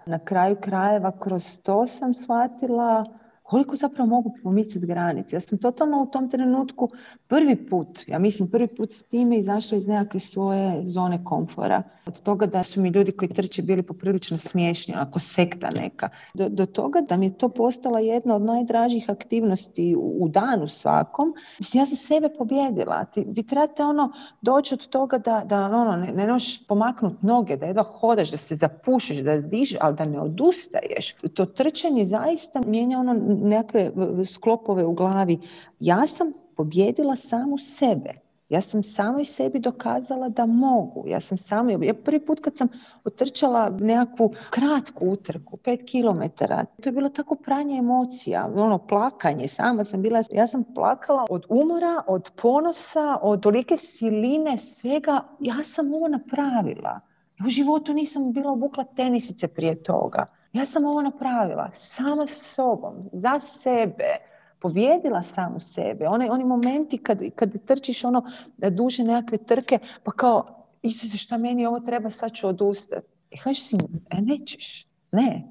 Na 0.05 0.19
kraju 0.19 0.55
krajeva 0.61 1.11
kroz 1.19 1.57
to 1.63 1.87
sam 1.87 2.13
shvatila 2.13 3.05
koliko 3.51 3.75
zapravo 3.75 4.09
mogu 4.09 4.31
pomicati 4.43 4.85
granice. 4.85 5.35
Ja 5.35 5.39
sam 5.39 5.57
totalno 5.57 6.03
u 6.03 6.05
tom 6.05 6.29
trenutku 6.29 6.89
prvi 7.27 7.55
put, 7.55 7.99
ja 8.07 8.19
mislim 8.19 8.49
prvi 8.49 8.67
put 8.67 8.91
s 8.91 9.03
time 9.03 9.37
izašla 9.37 9.77
iz 9.77 9.87
nekakve 9.87 10.19
svoje 10.19 10.85
zone 10.85 11.23
komfora. 11.23 11.83
Od 12.05 12.21
toga 12.21 12.45
da 12.45 12.63
su 12.63 12.81
mi 12.81 12.89
ljudi 12.89 13.11
koji 13.11 13.29
trče 13.29 13.61
bili 13.61 13.83
poprilično 13.83 14.37
smiješni, 14.37 14.93
ako 14.97 15.19
sekta 15.19 15.69
neka. 15.69 16.09
Do, 16.33 16.49
do 16.49 16.65
toga 16.65 17.01
da 17.01 17.17
mi 17.17 17.25
je 17.25 17.37
to 17.37 17.49
postala 17.49 17.99
jedna 17.99 18.35
od 18.35 18.41
najdražih 18.41 19.09
aktivnosti 19.09 19.95
u, 19.95 20.23
u 20.23 20.29
danu 20.29 20.67
svakom. 20.67 21.33
Mislim, 21.59 21.81
ja 21.81 21.85
sam 21.85 21.97
sebe 21.97 22.29
pobjedila. 22.37 23.05
Ti, 23.05 23.25
vi 23.27 23.43
trebate 23.43 23.83
ono 23.83 24.11
doći 24.41 24.73
od 24.73 24.87
toga 24.87 25.17
da, 25.17 25.43
da 25.45 25.65
ono, 25.65 25.95
ne, 25.95 26.11
ne 26.11 26.37
pomaknuti 26.67 27.25
noge, 27.25 27.57
da 27.57 27.65
jedva 27.65 27.83
hodaš, 27.83 28.31
da 28.31 28.37
se 28.37 28.55
zapušiš, 28.55 29.17
da 29.17 29.37
dižeš, 29.37 29.77
ali 29.81 29.95
da 29.95 30.05
ne 30.05 30.19
odustaješ. 30.19 31.13
To 31.33 31.45
trčanje 31.45 32.05
zaista 32.05 32.61
mijenja 32.65 32.99
ono 32.99 33.40
nekakve 33.41 33.91
sklopove 34.25 34.85
u 34.85 34.93
glavi. 34.93 35.39
Ja 35.79 36.07
sam 36.07 36.31
pobjedila 36.55 37.15
samu 37.15 37.57
sebe. 37.57 38.13
Ja 38.51 38.61
sam 38.61 38.83
samoj 38.83 39.25
sebi 39.25 39.59
dokazala 39.59 40.29
da 40.29 40.45
mogu. 40.45 41.03
Ja 41.07 41.19
sam 41.19 41.37
samo, 41.37 41.69
ja 41.69 41.93
prvi 41.93 42.19
put 42.25 42.39
kad 42.39 42.57
sam 42.57 42.67
otrčala 43.05 43.69
nekakvu 43.69 44.33
kratku 44.49 45.05
utrku, 45.09 45.57
pet 45.57 45.83
kilometara, 45.85 46.65
to 46.65 46.89
je 46.89 46.93
bilo 46.93 47.09
tako 47.09 47.35
pranje 47.35 47.77
emocija, 47.77 48.49
ono 48.55 48.77
plakanje, 48.77 49.47
sama 49.47 49.83
sam 49.83 50.01
bila, 50.01 50.23
ja 50.31 50.47
sam 50.47 50.63
plakala 50.75 51.25
od 51.29 51.45
umora, 51.49 52.03
od 52.07 52.31
ponosa, 52.41 53.17
od 53.21 53.41
tolike 53.41 53.77
siline, 53.77 54.57
svega, 54.57 55.21
ja 55.39 55.63
sam 55.63 55.93
ovo 55.93 56.07
napravila. 56.07 56.99
u 57.45 57.49
životu 57.49 57.93
nisam 57.93 58.31
bila 58.33 58.51
obukla 58.51 58.83
tenisice 58.83 59.47
prije 59.47 59.83
toga. 59.83 60.25
Ja 60.53 60.65
sam 60.65 60.85
ovo 60.85 61.01
napravila 61.01 61.69
sama 61.73 62.27
sa 62.27 62.35
sobom, 62.35 63.09
za 63.13 63.39
sebe, 63.39 64.17
povjedila 64.59 65.21
samu 65.21 65.59
sebe. 65.59 66.07
Oni, 66.07 66.29
oni 66.29 66.43
momenti 66.43 66.97
kad, 66.97 67.21
kad 67.35 67.65
trčiš 67.65 68.03
ono 68.03 68.23
duže 68.57 69.03
nekakve 69.03 69.37
trke, 69.37 69.79
pa 70.03 70.11
kao, 70.11 70.57
Isuse, 70.81 71.17
šta 71.17 71.37
meni 71.37 71.65
ovo 71.65 71.79
treba, 71.79 72.09
sad 72.09 72.33
ću 72.33 72.47
odustati. 72.47 73.07
I 73.29 73.37
kažeš 73.37 73.63
si, 73.63 73.75
e, 74.09 74.21
nećeš, 74.21 74.87
ne, 75.11 75.47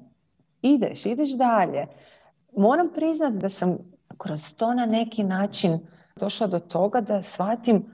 ideš, 0.61 1.05
ideš 1.05 1.29
dalje. 1.37 1.87
Moram 2.57 2.89
priznati 2.93 3.37
da 3.37 3.49
sam 3.49 3.77
kroz 4.17 4.53
to 4.53 4.73
na 4.73 4.85
neki 4.85 5.23
način 5.23 5.79
došla 6.15 6.47
do 6.47 6.59
toga 6.59 7.01
da 7.01 7.21
shvatim 7.21 7.85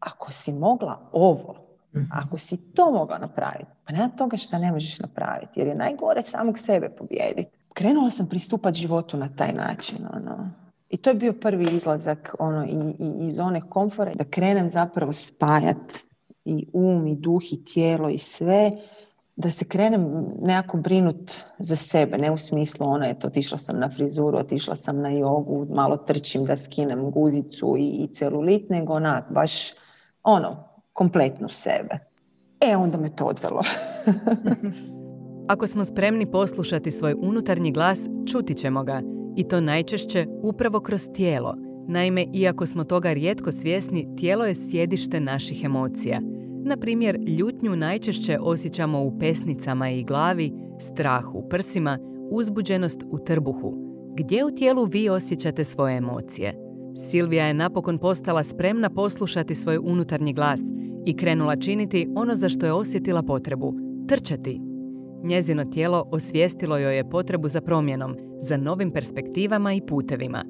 ako 0.00 0.32
si 0.32 0.52
mogla 0.52 1.10
ovo. 1.12 1.71
Ako 2.10 2.38
si 2.38 2.56
to 2.56 2.90
mogla 2.90 3.18
napraviti, 3.18 3.70
pa 3.84 3.92
nema 3.92 4.08
toga 4.08 4.36
što 4.36 4.58
ne 4.58 4.72
možeš 4.72 4.98
napraviti, 4.98 5.60
jer 5.60 5.68
je 5.68 5.74
najgore 5.74 6.22
samog 6.22 6.58
sebe 6.58 6.88
pobijediti. 6.88 7.50
Krenula 7.72 8.10
sam 8.10 8.28
pristupati 8.28 8.78
životu 8.78 9.16
na 9.16 9.28
taj 9.36 9.52
način. 9.52 9.98
Ono. 10.14 10.50
I 10.90 10.96
to 10.96 11.10
je 11.10 11.14
bio 11.14 11.32
prvi 11.32 11.76
izlazak 11.76 12.34
ono, 12.38 12.64
i, 12.64 13.04
i, 13.04 13.24
iz 13.24 13.34
zone 13.34 13.60
komfora, 13.68 14.12
da 14.14 14.24
krenem 14.24 14.70
zapravo 14.70 15.12
spajat 15.12 16.04
i 16.44 16.66
um, 16.72 17.06
i 17.06 17.16
duh, 17.16 17.42
i 17.52 17.64
tijelo, 17.64 18.08
i 18.08 18.18
sve, 18.18 18.70
da 19.36 19.50
se 19.50 19.64
krenem 19.64 20.24
nekako 20.42 20.76
brinut 20.76 21.32
za 21.58 21.76
sebe, 21.76 22.18
ne 22.18 22.30
u 22.30 22.38
smislu 22.38 22.86
ono, 22.86 23.06
eto, 23.06 23.26
otišla 23.26 23.58
sam 23.58 23.78
na 23.78 23.90
frizuru, 23.90 24.38
otišla 24.38 24.76
sam 24.76 25.00
na 25.00 25.10
jogu, 25.10 25.66
malo 25.70 25.96
trčim 25.96 26.44
da 26.44 26.56
skinem 26.56 27.10
guzicu 27.10 27.76
i, 27.78 27.88
i 27.88 28.06
celulit, 28.06 28.70
nego 28.70 28.92
onak, 28.92 29.24
baš 29.30 29.52
ono, 30.22 30.71
kompletnu 30.92 31.48
sebe. 31.48 31.98
E, 32.60 32.76
onda 32.76 32.98
me 32.98 33.08
to 33.16 33.24
odvelo. 33.24 33.62
Ako 35.52 35.66
smo 35.66 35.84
spremni 35.84 36.30
poslušati 36.30 36.90
svoj 36.90 37.14
unutarnji 37.22 37.72
glas, 37.72 38.00
čuti 38.32 38.54
ćemo 38.54 38.84
ga. 38.84 39.02
I 39.36 39.48
to 39.48 39.60
najčešće 39.60 40.26
upravo 40.42 40.80
kroz 40.80 41.08
tijelo. 41.14 41.54
Naime, 41.88 42.26
iako 42.34 42.66
smo 42.66 42.84
toga 42.84 43.12
rijetko 43.12 43.52
svjesni, 43.52 44.16
tijelo 44.16 44.44
je 44.44 44.54
sjedište 44.54 45.20
naših 45.20 45.64
emocija. 45.64 46.20
Na 46.64 46.76
primjer, 46.76 47.18
ljutnju 47.38 47.76
najčešće 47.76 48.38
osjećamo 48.40 49.02
u 49.02 49.18
pesnicama 49.18 49.90
i 49.90 50.04
glavi, 50.04 50.52
strah 50.80 51.34
u 51.34 51.48
prsima, 51.48 51.98
uzbuđenost 52.30 53.02
u 53.10 53.18
trbuhu. 53.18 53.74
Gdje 54.16 54.44
u 54.44 54.50
tijelu 54.50 54.84
vi 54.84 55.08
osjećate 55.08 55.64
svoje 55.64 55.96
emocije? 55.96 56.54
Silvija 57.10 57.46
je 57.46 57.54
napokon 57.54 57.98
postala 57.98 58.42
spremna 58.42 58.90
poslušati 58.90 59.54
svoj 59.54 59.78
unutarnji 59.82 60.32
glas 60.32 60.60
i 61.06 61.16
krenula 61.16 61.56
činiti 61.56 62.08
ono 62.14 62.34
za 62.34 62.48
što 62.48 62.66
je 62.66 62.72
osjetila 62.72 63.22
potrebu 63.22 63.74
trčati. 64.08 64.60
Njezino 65.24 65.64
tijelo 65.64 66.04
osvijestilo 66.12 66.78
joj 66.78 66.96
je 66.96 67.10
potrebu 67.10 67.48
za 67.48 67.60
promjenom, 67.60 68.16
za 68.40 68.56
novim 68.56 68.90
perspektivama 68.90 69.72
i 69.72 69.80
putevima. 69.86 70.44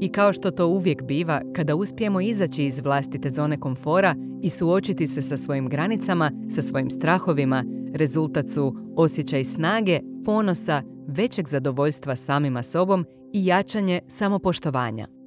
I 0.00 0.08
kao 0.08 0.32
što 0.32 0.50
to 0.50 0.66
uvijek 0.66 1.02
biva, 1.02 1.42
kada 1.56 1.74
uspijemo 1.74 2.20
izaći 2.20 2.64
iz 2.64 2.80
vlastite 2.80 3.30
zone 3.30 3.60
komfora 3.60 4.14
i 4.42 4.50
suočiti 4.50 5.06
se 5.06 5.22
sa 5.22 5.36
svojim 5.36 5.68
granicama, 5.68 6.32
sa 6.50 6.62
svojim 6.62 6.90
strahovima, 6.90 7.64
rezultat 7.94 8.50
su 8.50 8.74
osjećaj 8.96 9.44
snage, 9.44 10.00
ponosa, 10.24 10.82
većeg 11.06 11.48
zadovoljstva 11.48 12.16
samima 12.16 12.62
sobom 12.62 13.04
i 13.32 13.46
jačanje 13.46 14.00
samopoštovanja. 14.08 15.17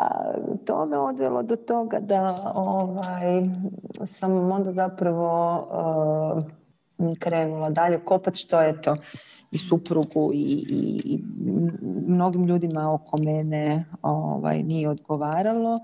A 0.00 0.32
to 0.66 0.86
me 0.86 0.98
odvelo 0.98 1.42
do 1.42 1.56
toga 1.56 1.98
da 2.00 2.34
ovaj, 2.54 3.42
sam 4.06 4.52
onda 4.52 4.72
zapravo 4.72 5.58
uh, 5.58 7.16
krenula 7.18 7.70
dalje 7.70 7.98
kopat 8.04 8.34
što 8.36 8.60
je 8.60 8.82
to 8.82 8.96
i 9.50 9.58
suprugu 9.58 10.30
i, 10.34 10.64
i, 10.70 11.02
i 11.04 11.22
mnogim 12.06 12.46
ljudima 12.46 12.94
oko 12.94 13.16
mene 13.18 13.84
ovaj, 14.02 14.62
nije 14.62 14.88
odgovaralo. 14.88 15.80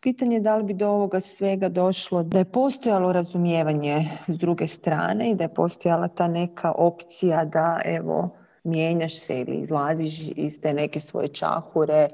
Pitanje 0.00 0.36
je 0.36 0.40
da 0.40 0.56
li 0.56 0.64
bi 0.64 0.74
do 0.74 0.88
ovoga 0.88 1.20
svega 1.20 1.68
došlo 1.68 2.22
da 2.22 2.38
je 2.38 2.44
postojalo 2.44 3.12
razumijevanje 3.12 4.08
s 4.28 4.38
druge 4.38 4.66
strane 4.66 5.30
i 5.30 5.34
da 5.34 5.44
je 5.44 5.54
postojala 5.54 6.08
ta 6.08 6.28
neka 6.28 6.72
opcija 6.72 7.44
da 7.44 7.80
evo 7.84 8.28
mijenjaš 8.64 9.20
se 9.20 9.40
ili 9.40 9.56
izlaziš 9.56 10.28
iz 10.36 10.60
te 10.60 10.74
neke 10.74 11.00
svoje 11.00 11.28
čahure, 11.28 12.08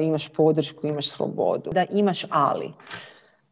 imaš 0.00 0.28
podršku, 0.28 0.86
imaš 0.86 1.08
slobodu. 1.08 1.70
Da 1.70 1.84
imaš 1.90 2.24
ali. 2.30 2.72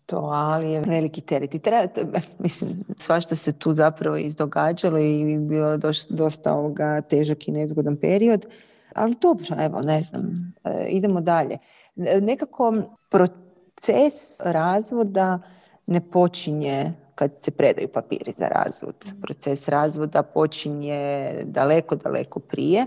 To 0.06 0.16
ali 0.16 0.72
je 0.72 0.80
veliki 0.80 1.20
teret. 1.20 1.54
I 1.54 1.58
treba, 1.58 1.86
mislim, 2.38 2.84
svašta 2.98 3.36
se 3.36 3.52
tu 3.52 3.72
zapravo 3.72 4.16
izdogađalo 4.16 4.98
i 4.98 5.38
bilo 5.38 5.76
dosta 6.08 6.54
ovoga 6.54 7.00
težak 7.00 7.48
i 7.48 7.52
nezgodan 7.52 7.96
period. 7.96 8.46
Ali 8.94 9.14
dobro, 9.20 9.56
evo, 9.58 9.80
ne 9.80 10.02
znam, 10.02 10.52
e, 10.64 10.86
idemo 10.88 11.20
dalje. 11.20 11.58
Nekako 11.96 12.74
proces 13.08 14.40
razvoda 14.40 15.38
ne 15.86 16.10
počinje 16.10 16.92
kad 17.20 17.38
se 17.38 17.50
predaju 17.50 17.88
papiri 17.88 18.32
za 18.32 18.48
razvod. 18.48 19.12
Proces 19.22 19.68
razvoda 19.68 20.22
počinje 20.22 21.32
daleko, 21.44 21.96
daleko 21.96 22.40
prije 22.40 22.86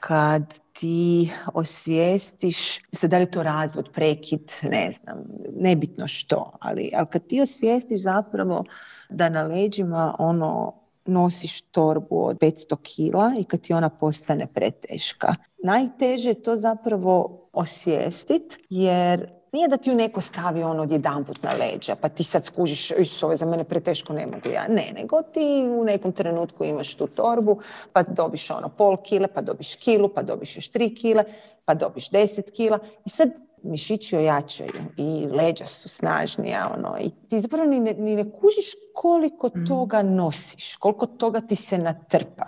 kad 0.00 0.60
ti 0.72 1.30
osvijestiš, 1.54 2.80
sad 2.92 3.10
da 3.10 3.18
li 3.18 3.30
to 3.30 3.42
razvod, 3.42 3.88
prekid, 3.94 4.52
ne 4.62 4.92
znam, 4.92 5.24
nebitno 5.56 6.06
što, 6.08 6.52
ali, 6.60 6.90
ali 6.94 7.06
kad 7.10 7.26
ti 7.26 7.40
osvijestiš 7.40 8.02
zapravo 8.02 8.64
da 9.08 9.28
na 9.28 9.42
leđima 9.42 10.16
ono 10.18 10.74
nosiš 11.06 11.60
torbu 11.60 12.26
od 12.26 12.38
500 12.38 12.76
kila 12.82 13.32
i 13.38 13.44
kad 13.44 13.60
ti 13.60 13.72
ona 13.72 13.88
postane 13.88 14.46
preteška. 14.46 15.34
Najteže 15.64 16.28
je 16.28 16.42
to 16.42 16.56
zapravo 16.56 17.40
osvijestit 17.52 18.58
jer 18.70 19.41
nije 19.52 19.68
da 19.68 19.76
ti 19.76 19.90
ju 19.90 19.96
neko 19.96 20.20
stavi 20.20 20.62
ono 20.62 20.82
odjedanput 20.82 21.42
na 21.42 21.52
leđa, 21.52 21.96
pa 22.00 22.08
ti 22.08 22.24
sad 22.24 22.44
skužiš, 22.44 22.92
ovo 23.22 23.32
je 23.32 23.36
za 23.36 23.46
mene 23.46 23.64
preteško, 23.64 24.12
ne 24.12 24.26
mogu 24.26 24.48
ja. 24.48 24.68
Ne, 24.68 24.92
nego 24.94 25.22
ti 25.22 25.66
u 25.80 25.84
nekom 25.84 26.12
trenutku 26.12 26.64
imaš 26.64 26.94
tu 26.94 27.06
torbu, 27.06 27.58
pa 27.92 28.02
dobiš 28.02 28.50
ono 28.50 28.68
pol 28.68 28.96
kile, 28.96 29.28
pa 29.34 29.42
dobiš 29.42 29.74
kilu, 29.74 30.08
pa 30.08 30.22
dobiš 30.22 30.56
još 30.56 30.68
tri 30.68 30.94
kile, 30.94 31.24
pa 31.64 31.74
dobiš 31.74 32.10
deset 32.10 32.50
kila. 32.56 32.78
I 33.04 33.10
sad 33.10 33.28
mišići 33.64 34.16
ojačaju 34.16 34.84
i 34.96 35.26
leđa 35.26 35.66
su 35.66 35.88
snažnija 35.88 36.70
ono, 36.76 36.96
i 37.00 37.10
ti 37.28 37.40
zapravo 37.40 37.70
ni 37.70 37.80
ne, 37.80 37.94
ni 37.94 38.16
ne 38.16 38.22
kužiš 38.22 38.66
koliko 38.94 39.48
mm. 39.48 39.66
toga 39.66 40.02
nosiš, 40.02 40.76
koliko 40.76 41.06
toga 41.06 41.40
ti 41.40 41.56
se 41.56 41.78
natrpa. 41.78 42.46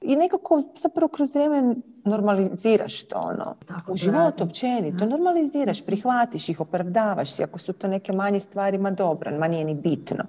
I 0.00 0.16
nekako 0.16 0.62
zapravo 0.76 1.08
kroz 1.08 1.34
vrijeme 1.34 1.74
normaliziraš 2.04 3.02
to 3.02 3.16
ono. 3.16 3.54
Tako, 3.66 3.92
u 3.92 3.96
životu 3.96 4.44
općenito, 4.44 5.06
mm. 5.06 5.08
normaliziraš, 5.08 5.86
prihvatiš 5.86 6.48
ih, 6.48 6.60
opravdavaš 6.60 7.32
si. 7.32 7.44
Ako 7.44 7.58
su 7.58 7.72
to 7.72 7.88
neke 7.88 8.12
manje 8.12 8.40
stvari, 8.40 8.78
ma 8.78 8.90
dobro, 8.90 9.38
ma 9.38 9.48
nije 9.48 9.64
ni 9.64 9.74
bitno. 9.74 10.24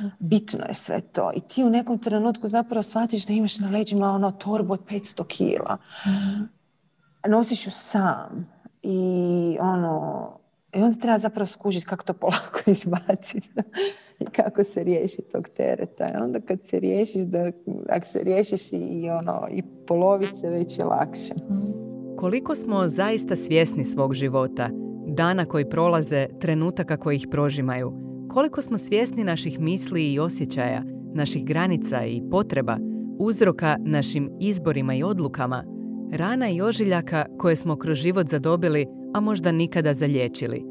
Mm. 0.00 0.04
Bitno 0.18 0.64
je 0.66 0.74
sve 0.74 1.00
to. 1.00 1.32
I 1.34 1.40
ti 1.40 1.64
u 1.64 1.70
nekom 1.70 1.98
trenutku 1.98 2.48
zapravo 2.48 2.82
shvatiš 2.82 3.26
da 3.26 3.32
imaš 3.32 3.58
na 3.58 3.70
leđima 3.70 4.10
ono 4.10 4.30
torbu 4.30 4.72
od 4.72 4.80
500 4.84 5.26
kila. 5.26 5.76
Mm. 6.06 6.48
Nosiš 7.28 7.66
ju 7.66 7.70
sam 7.70 8.52
i 8.82 9.56
ono, 9.60 10.28
i 10.74 10.82
onda 10.82 10.96
treba 10.96 11.18
zapravo 11.18 11.46
skužiti 11.46 11.86
kako 11.86 12.04
to 12.04 12.12
polako 12.12 12.60
izbaciti 12.70 13.48
i 14.20 14.24
kako 14.24 14.64
se 14.64 14.84
riješi 14.84 15.22
tog 15.32 15.48
tereta. 15.48 16.08
I 16.14 16.22
onda 16.22 16.40
kad 16.40 16.64
se 16.64 16.80
riješiš, 16.80 17.22
da, 17.22 17.50
ako 17.88 18.06
se 18.06 18.18
riješiš 18.22 18.72
i, 18.72 19.10
ono, 19.10 19.48
i 19.50 19.62
polovice, 19.86 20.48
već 20.50 20.78
je 20.78 20.84
lakše. 20.84 21.34
Koliko 22.16 22.54
smo 22.54 22.88
zaista 22.88 23.36
svjesni 23.36 23.84
svog 23.84 24.14
života, 24.14 24.70
dana 25.06 25.44
koji 25.44 25.68
prolaze, 25.68 26.28
trenutaka 26.40 26.96
koji 26.96 27.16
ih 27.16 27.26
prožimaju, 27.30 27.92
koliko 28.30 28.62
smo 28.62 28.78
svjesni 28.78 29.24
naših 29.24 29.60
misli 29.60 30.12
i 30.12 30.18
osjećaja, 30.18 30.82
naših 31.14 31.44
granica 31.44 32.04
i 32.04 32.22
potreba, 32.30 32.78
uzroka 33.18 33.76
našim 33.80 34.30
izborima 34.40 34.94
i 34.94 35.02
odlukama, 35.02 35.64
rana 36.12 36.50
i 36.50 36.60
ožiljaka 36.60 37.26
koje 37.38 37.56
smo 37.56 37.76
kroz 37.76 37.98
život 37.98 38.26
zadobili, 38.28 38.86
a 39.14 39.20
možda 39.20 39.52
nikada 39.52 39.94
zalječili. 39.94 40.64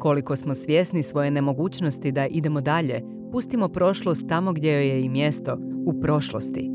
Koliko 0.00 0.36
smo 0.36 0.54
svjesni 0.54 1.02
svoje 1.02 1.30
nemogućnosti 1.30 2.12
da 2.12 2.26
idemo 2.26 2.60
dalje, 2.60 3.02
pustimo 3.32 3.68
prošlost 3.68 4.28
tamo 4.28 4.52
gdje 4.52 4.72
joj 4.72 4.88
je 4.88 5.02
i 5.02 5.08
mjesto, 5.08 5.58
u 5.86 6.00
prošlosti. 6.00 6.70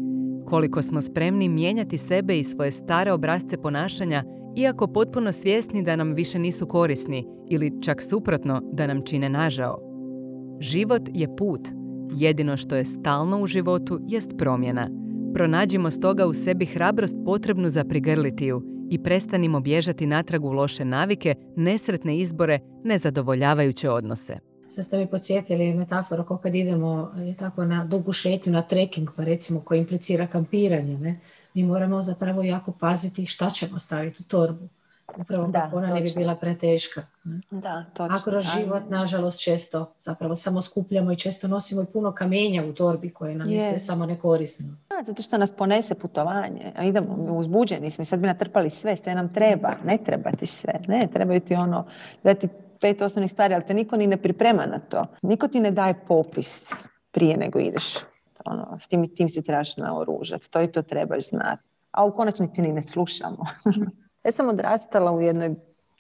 Koliko 0.46 0.82
smo 0.82 1.02
spremni 1.02 1.50
mijenjati 1.50 1.98
sebe 1.98 2.40
i 2.40 2.44
svoje 2.44 2.72
stare 2.72 3.12
obrazce 3.12 3.58
ponašanja, 3.58 4.24
iako 4.56 4.88
potpuno 4.88 5.32
svjesni 5.32 5.84
da 5.84 5.96
nam 5.96 6.14
više 6.14 6.40
nisu 6.40 6.68
korisni 6.68 7.28
ili 7.50 7.82
čak 7.82 8.02
suprotno 8.02 8.62
da 8.74 8.88
nam 8.88 9.02
čine 9.06 9.30
nažao. 9.30 9.80
Život 10.60 11.02
je 11.14 11.36
put. 11.36 11.62
Jedino 12.16 12.58
što 12.58 12.76
je 12.76 12.86
stalno 12.86 13.42
u 13.42 13.48
životu 13.48 14.00
jest 14.08 14.32
promjena– 14.38 14.90
Pronađimo 15.38 15.92
stoga 15.92 16.28
u 16.28 16.34
sebi 16.34 16.66
hrabrost 16.66 17.16
potrebnu 17.26 17.70
za 17.70 17.84
prigrlitiju 17.84 18.62
i 18.90 19.04
prestanimo 19.04 19.60
bježati 19.60 20.06
natrag 20.06 20.46
u 20.46 20.52
loše 20.52 20.86
navike, 20.86 21.36
nesretne 21.56 22.18
izbore, 22.18 22.60
nezadovoljavajuće 22.84 23.90
odnose. 23.90 24.40
Sad 24.70 24.86
ste 24.86 24.98
mi 24.98 25.08
podsjetili 25.08 25.74
metaforu 25.74 26.24
kako 26.24 26.38
kad 26.38 26.56
idemo 26.56 27.12
tako 27.40 27.66
na 27.66 27.86
dugu 27.86 28.14
šetnju, 28.14 28.52
na 28.54 28.62
trekking, 28.62 29.10
pa 29.16 29.24
recimo 29.24 29.62
koji 29.62 29.80
implicira 29.80 30.28
kampiranje. 30.28 30.98
Ne? 30.98 31.20
Mi 31.54 31.64
moramo 31.64 32.02
zapravo 32.02 32.44
jako 32.44 32.72
paziti 32.72 33.26
šta 33.26 33.50
ćemo 33.50 33.80
staviti 33.80 34.22
u 34.22 34.26
torbu. 34.26 34.68
Upravo 35.16 35.48
da, 35.48 35.62
kako 35.62 35.78
ona 35.78 35.94
ne 35.94 36.02
bi 36.02 36.12
bila 36.16 36.36
preteška. 36.36 37.06
Da, 37.52 37.86
točno. 37.94 38.16
A 38.16 38.22
kroz 38.24 38.46
život, 38.58 38.84
nažalost, 38.90 39.40
često 39.40 39.94
zapravo 40.00 40.36
samo 40.36 40.62
skupljamo 40.62 41.12
i 41.12 41.16
često 41.16 41.48
nosimo 41.48 41.82
i 41.82 41.86
puno 41.86 42.12
kamenja 42.12 42.66
u 42.66 42.74
torbi 42.74 43.10
koje 43.10 43.36
nam 43.36 43.50
je 43.50 43.60
sve 43.60 43.80
samo 43.80 44.06
nekorisno. 44.06 44.68
Da, 44.90 45.04
zato 45.04 45.22
što 45.22 45.38
nas 45.38 45.52
ponese 45.52 45.96
putovanje. 45.96 46.74
A 46.76 46.84
idemo, 46.84 47.38
uzbuđeni 47.38 47.92
smo 47.92 48.04
sad 48.04 48.20
bi 48.20 48.28
natrpali 48.28 48.70
sve, 48.70 48.98
sve 48.98 49.16
nam 49.16 49.34
treba. 49.34 49.74
Ne 49.86 49.98
treba 50.06 50.32
ti 50.32 50.46
sve. 50.46 50.74
Ne, 50.88 51.08
trebaju 51.14 51.40
ti 51.40 51.56
ono, 51.56 51.86
da 52.24 52.34
ti 52.34 52.48
pet 52.82 53.02
osnovnih 53.02 53.32
stvari, 53.32 53.54
ali 53.54 53.66
te 53.66 53.74
niko 53.74 53.98
ni 53.98 54.08
ne 54.08 54.18
priprema 54.18 54.66
na 54.66 54.80
to. 54.80 55.06
Niko 55.22 55.48
ti 55.48 55.60
ne 55.60 55.72
daje 55.72 56.06
popis 56.08 56.74
prije 57.12 57.38
nego 57.38 57.60
ideš. 57.60 57.98
Ono, 58.46 58.78
s 58.80 58.88
tim, 58.88 59.16
tim 59.16 59.30
se 59.30 59.42
trebaš 59.42 59.78
naoružati. 59.78 60.52
To 60.52 60.62
i 60.62 60.72
to 60.72 60.82
trebaš 60.82 61.30
znati. 61.30 61.64
A 61.92 62.06
u 62.06 62.16
konačnici 62.16 62.62
ni 62.62 62.74
ne 62.74 62.82
slušamo. 62.82 63.46
Ja 64.28 64.32
sam 64.32 64.50
odrastala 64.50 65.12
u 65.12 65.22
jednoj 65.22 65.56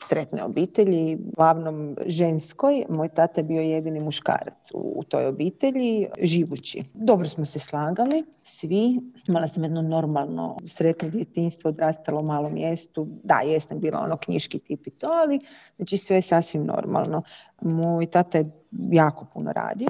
sretnoj 0.07 0.41
obitelji, 0.41 1.17
glavnom 1.35 1.95
ženskoj. 2.05 2.85
Moj 2.89 3.09
tata 3.09 3.39
je 3.39 3.43
bio 3.43 3.61
jedini 3.61 3.99
muškarac 3.99 4.71
u, 4.73 5.03
toj 5.03 5.25
obitelji, 5.25 6.07
živući. 6.21 6.83
Dobro 6.93 7.27
smo 7.27 7.45
se 7.45 7.59
slagali, 7.59 8.23
svi. 8.41 8.99
Imala 9.27 9.47
sam 9.47 9.63
jedno 9.63 9.81
normalno 9.81 10.57
sretno 10.65 11.09
djetinstvo, 11.09 11.69
odrastala 11.69 12.19
u 12.19 12.23
malom 12.23 12.53
mjestu. 12.53 13.07
Da, 13.23 13.41
jesam 13.45 13.79
bila 13.79 13.99
ono 13.99 14.17
knjiški 14.17 14.59
tip 14.59 14.87
i 14.87 14.91
to, 14.91 15.07
ali 15.07 15.39
znači 15.75 15.97
sve 15.97 16.15
je 16.15 16.21
sasvim 16.21 16.65
normalno. 16.65 17.21
Moj 17.61 18.05
tata 18.05 18.37
je 18.37 18.45
jako 18.91 19.25
puno 19.33 19.51
radio. 19.51 19.87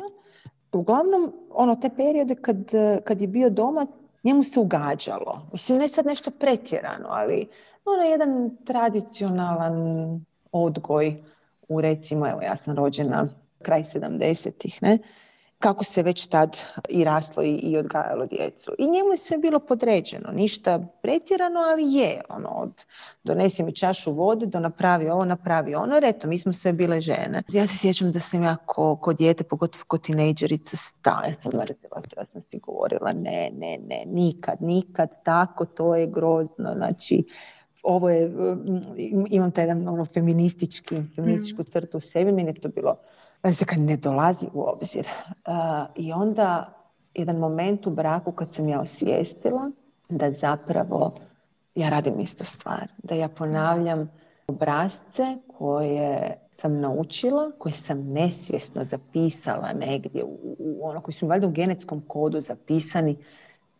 Uglavnom, 0.74 1.34
ono, 1.50 1.76
te 1.76 1.90
periode 1.90 2.36
kad, 2.36 2.72
kad 3.04 3.22
je 3.22 3.28
bio 3.28 3.50
doma, 3.50 3.88
njemu 4.24 4.44
se 4.44 4.60
ugađalo. 4.60 5.48
Mislim, 5.52 5.80
ne 5.80 5.88
sad 5.88 6.06
nešto 6.06 6.32
pretjerano, 6.32 7.08
ali 7.10 7.48
ono 7.94 8.04
jedan 8.04 8.58
tradicionalan 8.66 9.76
odgoj 10.52 11.24
u 11.68 11.82
recimo, 11.82 12.28
evo 12.30 12.42
ja 12.42 12.56
sam 12.56 12.76
rođena 12.76 13.28
kraj 13.62 13.84
70-ih, 13.84 14.80
ne? 14.82 14.98
kako 15.60 15.84
se 15.84 16.04
već 16.04 16.28
tad 16.28 16.58
i 16.90 17.04
raslo 17.04 17.44
i, 17.44 17.52
i 17.52 17.78
odgajalo 17.78 18.26
djecu. 18.26 18.72
I 18.78 18.90
njemu 18.90 19.10
je 19.10 19.18
sve 19.18 19.38
bilo 19.38 19.60
podređeno, 19.60 20.32
ništa 20.32 20.80
pretjerano, 21.02 21.60
ali 21.60 21.94
je. 21.94 22.22
Ono, 22.30 22.50
od 22.50 22.86
donesi 23.24 23.64
mi 23.64 23.76
čašu 23.76 24.14
vode, 24.14 24.46
do 24.46 24.60
napravi 24.60 25.10
ovo, 25.10 25.26
napravi 25.26 25.76
ono, 25.76 25.94
jer 25.94 26.04
eto, 26.04 26.28
mi 26.28 26.38
smo 26.38 26.54
sve 26.54 26.74
bile 26.74 27.02
žene. 27.02 27.44
Ja 27.50 27.68
se 27.68 27.78
sjećam 27.78 28.12
da 28.12 28.20
sam 28.20 28.44
ja 28.44 28.56
ko, 28.66 28.96
ko 28.96 29.14
dijete, 29.14 29.44
pogotovo 29.44 29.84
ko 29.88 29.98
tinejdžerica, 29.98 30.78
sta, 30.78 31.24
ja 31.28 31.34
sam 31.34 31.52
mrzila 31.62 32.02
ja 32.18 32.26
sam 32.26 32.42
si 32.52 32.60
govorila, 32.60 33.14
ne, 33.14 33.50
ne, 33.58 33.78
ne, 33.88 34.04
nikad, 34.06 34.62
nikad 34.62 35.10
tako, 35.24 35.66
to 35.66 35.96
je 35.96 36.08
grozno, 36.08 36.74
znači, 36.76 37.24
ovo 37.88 38.10
je, 38.10 38.32
imam 39.30 39.52
taj 39.52 39.64
jedan 39.64 39.88
ono, 39.88 40.06
feministički, 40.06 41.02
feminističku 41.16 41.62
mm. 41.62 41.66
crtu 41.66 41.98
u 41.98 42.02
sebi, 42.02 42.32
meni 42.32 42.50
je 42.50 42.54
to 42.54 42.70
bilo, 42.70 42.96
se 43.54 43.66
kad 43.66 43.80
ne 43.80 43.98
dolazi 43.98 44.48
u 44.54 44.62
obzir. 44.62 45.08
I 45.96 46.14
onda 46.14 46.74
jedan 47.16 47.38
moment 47.38 47.88
u 47.88 47.90
braku 47.90 48.32
kad 48.32 48.54
sam 48.54 48.70
ja 48.70 48.82
osvijestila 48.82 49.72
da 50.10 50.32
zapravo 50.32 51.14
ja 51.76 51.90
radim 51.90 52.20
isto 52.20 52.44
stvar, 52.44 52.88
da 53.04 53.16
ja 53.16 53.30
ponavljam 53.30 54.12
obrazce 54.48 55.38
koje 55.58 56.38
sam 56.52 56.80
naučila, 56.80 57.52
koje 57.58 57.74
sam 57.74 58.00
nesvjesno 58.00 58.84
zapisala 58.84 59.74
negdje, 59.74 60.24
u, 60.24 60.56
u 60.60 60.80
ono 60.82 61.02
koji 61.02 61.14
su 61.14 61.28
valjda 61.28 61.48
u 61.48 61.52
genetskom 61.52 62.02
kodu 62.08 62.42
zapisani, 62.42 63.18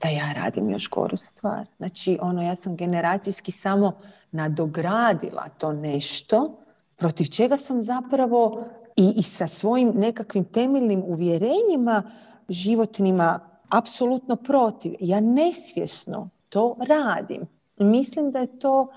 da 0.02 0.10
ja 0.10 0.34
radim 0.34 0.70
još 0.70 0.90
goru 0.90 1.18
stvar. 1.18 1.68
Znači, 1.78 2.18
ono, 2.22 2.44
ja 2.44 2.56
sam 2.56 2.76
generacijski 2.76 3.52
samo 3.52 3.92
nadogradila 4.32 5.50
to 5.58 5.74
nešto 5.74 6.64
protiv 6.96 7.26
čega 7.26 7.58
sam 7.58 7.82
zapravo 7.82 8.64
i, 8.96 9.14
i 9.18 9.24
sa 9.24 9.48
svojim 9.48 9.92
nekakvim 9.96 10.46
temeljnim 10.46 11.04
uvjerenjima 11.06 12.04
životnima 12.50 13.40
apsolutno 13.70 14.36
protiv. 14.36 14.94
Ja 15.00 15.20
nesvjesno 15.20 16.30
to 16.50 16.78
radim. 16.88 17.42
Mislim 17.78 18.32
da 18.32 18.40
je 18.40 18.60
to 18.60 18.88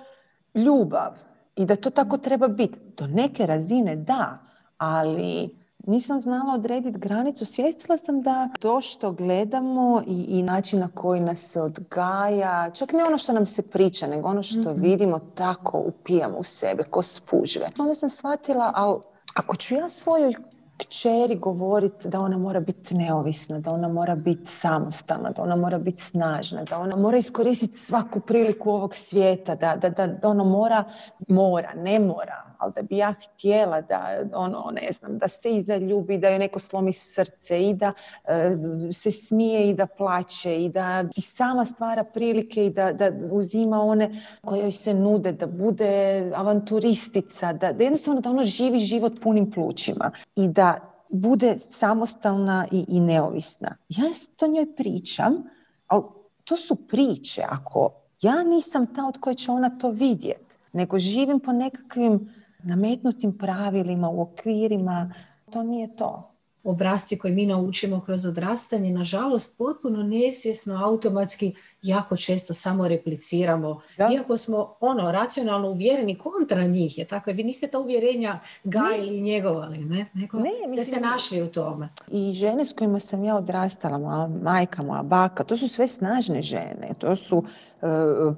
ljubav 0.54 1.12
i 1.56 1.64
da 1.64 1.76
to 1.76 1.90
tako 1.90 2.18
treba 2.18 2.48
biti. 2.48 2.78
Do 2.96 3.06
neke 3.06 3.46
razine 3.46 3.96
da, 3.96 4.38
ali 4.78 5.60
nisam 5.87 6.21
znala 6.21 6.55
odrediti 6.55 6.99
granicu. 6.99 7.45
Svjestila 7.45 7.99
sam 7.99 8.23
da 8.23 8.49
to 8.61 8.81
što 8.81 9.12
gledamo 9.12 10.03
i, 10.07 10.27
i 10.29 10.43
način 10.43 10.81
na 10.81 10.88
koji 10.95 11.21
nas 11.21 11.38
se 11.38 11.62
odgaja, 11.62 12.71
čak 12.71 12.93
ne 12.93 13.05
ono 13.05 13.19
što 13.19 13.33
nam 13.33 13.47
se 13.47 13.62
priča, 13.62 14.07
nego 14.07 14.29
ono 14.29 14.43
što 14.43 14.73
mhm. 14.73 14.83
vidimo 14.83 15.19
tako 15.35 15.79
upijamo 15.79 16.38
u 16.38 16.43
sebe, 16.43 16.83
ko 16.83 17.03
spužve. 17.03 17.71
Onda 17.79 17.95
sam 17.95 18.09
shvatila, 18.09 18.73
ali 18.75 19.01
ako 19.35 19.57
ću 19.57 19.75
ja 19.75 19.88
svojoj 19.88 20.35
kćeri 20.81 21.37
govoriti 21.37 22.09
da 22.09 22.21
ona 22.21 22.38
mora 22.38 22.61
biti 22.61 22.95
neovisna, 22.95 23.59
da 23.59 23.71
ona 23.71 23.88
mora 23.88 24.14
biti 24.14 24.47
samostalna, 24.47 25.31
da 25.31 25.43
ona 25.43 25.57
mora 25.57 25.79
biti 25.79 26.03
snažna, 26.03 26.64
da 26.64 26.79
ona 26.79 26.97
mora 26.97 27.16
iskoristiti 27.16 27.79
svaku 27.79 28.21
priliku 28.21 28.71
ovog 28.71 28.95
svijeta, 28.95 29.55
da, 29.55 29.77
da, 29.77 29.88
da, 29.88 30.07
da 30.07 30.29
ona 30.29 30.45
mora, 30.45 30.85
mora, 31.29 31.73
ne 31.75 31.99
mora, 31.99 32.49
ali 32.61 32.73
da 32.77 32.83
bi 32.83 32.96
ja 32.96 33.12
htjela 33.12 33.81
da 33.81 34.25
ono, 34.35 34.70
ne 34.73 34.92
znam, 34.92 35.18
da 35.18 35.29
se 35.29 35.51
i 35.51 35.62
zaljubi, 35.62 36.18
da 36.18 36.29
joj 36.29 36.38
neko 36.38 36.59
slomi 36.59 36.92
srce 36.92 37.61
i 37.61 37.75
da 37.75 37.92
e, 38.25 38.57
se 38.92 39.11
smije 39.11 39.68
i 39.68 39.75
da 39.75 39.87
plaće 39.87 40.64
i 40.64 40.68
da 40.68 41.05
si 41.14 41.20
sama 41.20 41.64
stvara 41.64 42.05
prilike 42.05 42.66
i 42.66 42.70
da, 42.70 42.92
da 42.92 43.12
uzima 43.31 43.83
one 43.83 44.23
koje 44.44 44.61
joj 44.61 44.73
se 44.73 44.94
nude, 44.94 45.33
da 45.33 45.46
bude 45.46 46.33
avanturistica, 46.35 47.53
da, 47.53 47.73
da 47.73 47.85
jednostavno 47.85 48.20
da 48.20 48.31
ono 48.31 48.42
živi 48.42 48.79
život 48.79 49.12
punim 49.23 49.51
plućima 49.51 50.11
i 50.37 50.49
da 50.49 50.79
bude 51.11 51.59
samostalna 51.59 52.66
i, 52.73 52.85
i 52.88 53.01
neovisna. 53.01 53.77
Ja 53.88 54.05
to 54.37 54.46
njoj 54.46 54.77
pričam, 54.77 55.42
ali 55.87 56.03
to 56.44 56.57
su 56.57 56.75
priče. 56.75 57.42
Ako 57.49 57.90
ja 58.20 58.42
nisam 58.42 58.94
ta 58.94 59.07
od 59.07 59.20
koje 59.20 59.35
će 59.35 59.51
ona 59.51 59.79
to 59.79 59.90
vidjeti, 59.90 60.57
nego 60.73 60.99
živim 60.99 61.40
po 61.40 61.53
nekakvim 61.53 62.35
nametnutim 62.64 63.38
pravilima, 63.38 64.09
u 64.11 64.20
okvirima, 64.20 65.14
to 65.51 65.62
nije 65.62 65.96
to. 65.96 66.27
Obrazci 66.62 67.18
koje 67.18 67.35
mi 67.35 67.46
naučimo 67.46 68.01
kroz 68.01 68.27
odrastanje, 68.27 68.90
nažalost, 68.90 69.59
potpuno 69.59 70.03
nesvjesno, 70.03 70.85
automatski, 70.85 71.55
jako 71.83 72.16
često 72.16 72.55
samo 72.55 72.88
repliciramo. 72.88 73.81
Iako 74.12 74.37
smo 74.37 74.75
ono, 74.81 75.12
racionalno 75.12 75.71
uvjereni 75.71 76.19
kontra 76.19 76.66
njih, 76.66 76.99
je 76.99 77.05
tako? 77.05 77.31
Vi 77.31 77.45
niste 77.45 77.69
ta 77.69 77.79
uvjerenja 77.79 78.40
gajili 78.64 79.16
i 79.16 79.21
njegovali, 79.21 79.79
ne? 79.79 80.07
Neko 80.14 80.38
ne, 80.38 80.83
ste 80.83 80.85
se 80.85 81.01
našli 81.01 81.43
u 81.43 81.47
tome. 81.47 81.88
I 82.09 82.35
žene 82.35 82.64
s 82.64 82.73
kojima 82.73 83.01
sam 83.01 83.25
ja 83.25 83.37
odrastala, 83.37 83.99
moja 83.99 84.29
majka, 84.43 84.83
moja 84.83 85.03
baka, 85.03 85.45
to 85.45 85.57
su 85.57 85.69
sve 85.69 85.88
snažne 85.88 86.43
žene. 86.43 86.88
To 86.99 87.16
su 87.16 87.45
e, 87.83 87.87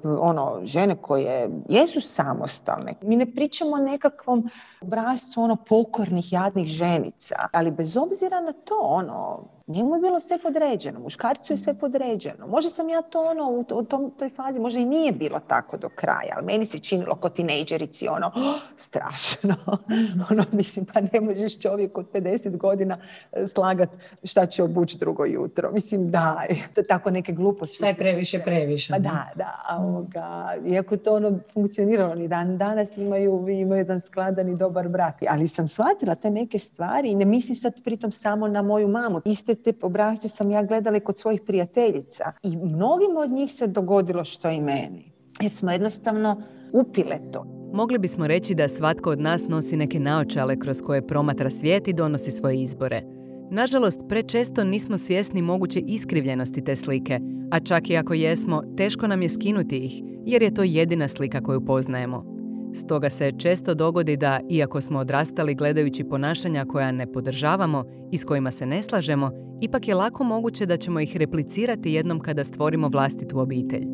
ono, 0.05 0.61
žene 0.65 0.97
koje 0.97 1.51
jesu 1.69 2.01
samostalne. 2.01 2.95
Mi 3.03 3.17
ne 3.17 3.27
pričamo 3.27 3.73
o 3.73 3.79
nekakvom 3.79 4.51
obrazcu 4.81 5.43
ono 5.43 5.57
pokornih, 5.57 6.33
jadnih 6.33 6.67
ženica, 6.67 7.35
ali 7.53 7.71
bez 7.71 7.97
obzira 7.97 8.41
na 8.41 8.53
to, 8.53 8.79
ono, 8.81 9.45
njemu 9.66 9.94
je 9.94 10.01
bilo 10.01 10.20
sve 10.20 10.38
podređeno, 10.38 11.01
muškarcu 11.01 11.53
je 11.53 11.57
sve 11.57 11.75
podređeno. 11.75 12.46
Možda 12.46 12.70
sam 12.70 12.88
ja 12.88 13.03
to 13.03 13.31
ono 13.31 13.51
u 13.51 13.85
tom, 13.85 14.12
toj 14.18 14.31
fazi, 14.31 14.61
možda 14.61 14.81
i 14.81 14.85
nije 14.85 15.12
bilo 15.12 15.40
tako 15.46 15.77
do 15.77 15.88
kraja, 15.88 16.35
ali 16.37 16.46
meni 16.46 16.66
se 16.66 16.79
činilo 16.79 17.16
kao 17.16 17.31
tinejdžerici 17.31 18.09
ono, 18.09 18.27
oh, 18.27 18.61
strašno. 18.77 19.55
ono, 20.31 20.44
mislim, 20.53 20.85
pa 20.85 21.01
ne 21.01 21.20
možeš 21.20 21.59
čovjek 21.59 21.98
od 21.98 22.07
50 22.12 22.57
godina 22.57 22.98
e, 23.33 23.48
slagat 23.48 23.90
šta 24.25 24.46
će 24.46 24.62
obući 24.62 24.98
drugo 24.98 25.25
jutro. 25.25 25.72
Mislim, 25.72 26.12
to 26.75 26.83
tako 26.83 27.11
neke 27.11 27.33
gluposti. 27.33 27.77
Šta 27.77 27.87
je 27.87 27.94
previše, 27.94 28.38
previše. 28.38 28.92
Pa 28.92 28.98
da, 28.98 29.29
da, 29.35 29.77
ovoga, 29.79 30.57
iako 30.66 30.96
to 30.96 31.14
ono 31.14 31.38
funkcioniralo 31.53 32.14
ni 32.14 32.29
dan 32.29 32.59
danas 32.59 32.96
imaju, 32.96 33.48
imaju 33.48 33.79
jedan 33.79 34.01
skladan 34.01 34.48
i 34.48 34.57
dobar 34.57 34.88
brak. 34.88 35.14
Ali 35.29 35.48
sam 35.48 35.68
shvatila 35.68 36.14
te 36.14 36.31
neke 36.31 36.59
stvari 36.59 37.11
i 37.11 37.14
ne 37.14 37.25
mislim 37.25 37.57
sad 37.57 37.83
pritom 37.85 38.12
samo 38.12 38.48
na 38.48 38.62
moju 38.62 38.88
mamu. 38.88 39.20
Iste 39.25 39.52
te 39.55 39.73
obrazce 39.83 40.29
sam 40.29 40.51
ja 40.51 40.62
gledala 40.62 41.01
kod 41.01 41.19
svojih 41.19 41.41
prijateljica 41.47 42.33
i 42.43 42.57
mnogim 42.57 43.17
od 43.17 43.31
njih 43.31 43.51
se 43.51 43.67
dogodilo 43.67 44.25
što 44.25 44.51
i 44.51 44.61
meni. 44.61 45.12
Jer 45.41 45.51
smo 45.51 45.71
jednostavno 45.71 46.43
upile 46.73 47.19
to. 47.33 47.47
Mogli 47.73 47.99
bismo 47.99 48.27
reći 48.27 48.55
da 48.55 48.69
svatko 48.69 49.11
od 49.11 49.21
nas 49.21 49.49
nosi 49.49 49.77
neke 49.77 50.01
naočale 50.01 50.59
kroz 50.59 50.81
koje 50.83 51.07
promatra 51.07 51.51
svijet 51.51 51.88
i 51.88 51.93
donosi 51.93 52.31
svoje 52.31 52.62
izbore. 52.62 53.03
Nažalost, 53.51 54.01
prečesto 54.09 54.65
nismo 54.65 54.99
svjesni 54.99 55.43
moguće 55.43 55.81
iskrivljenosti 55.81 56.65
te 56.65 56.77
slike, 56.77 57.21
a 57.51 57.61
čak 57.61 57.91
i 57.91 57.97
ako 57.97 58.15
jesmo, 58.15 58.62
teško 58.77 59.07
nam 59.07 59.23
je 59.23 59.29
skinuti 59.29 59.79
ih, 59.79 60.03
jer 60.27 60.43
je 60.43 60.55
to 60.55 60.62
jedina 60.62 61.09
slika 61.09 61.41
koju 61.41 61.65
poznajemo. 61.65 62.42
Stoga 62.75 63.11
se 63.11 63.33
često 63.39 63.75
dogodi 63.75 64.17
da, 64.17 64.41
iako 64.51 64.81
smo 64.81 64.99
odrastali 64.99 65.55
gledajući 65.55 66.05
ponašanja 66.05 66.65
koja 66.65 66.93
ne 66.93 67.13
podržavamo 67.13 67.85
i 68.13 68.19
s 68.19 68.25
kojima 68.25 68.51
se 68.51 68.67
ne 68.67 68.83
slažemo, 68.83 69.31
ipak 69.61 69.89
je 69.89 69.95
lako 69.95 70.25
moguće 70.25 70.67
da 70.67 70.77
ćemo 70.77 71.01
ih 71.01 71.17
replicirati 71.17 71.93
jednom 71.93 72.21
kada 72.21 72.45
stvorimo 72.45 72.89
vlastitu 72.89 73.39
obitelj. 73.39 73.87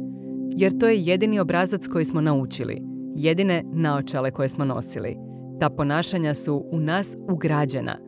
Jer 0.57 0.79
to 0.79 0.88
je 0.88 1.01
jedini 1.01 1.41
obrazac 1.41 1.87
koji 1.87 2.05
smo 2.05 2.21
naučili, 2.21 2.83
jedine 3.17 3.64
naočale 3.73 4.31
koje 4.31 4.49
smo 4.49 4.64
nosili. 4.64 5.17
Ta 5.61 5.71
ponašanja 5.71 6.35
su 6.35 6.64
u 6.71 6.81
nas 6.81 7.17
ugrađena. 7.31 7.99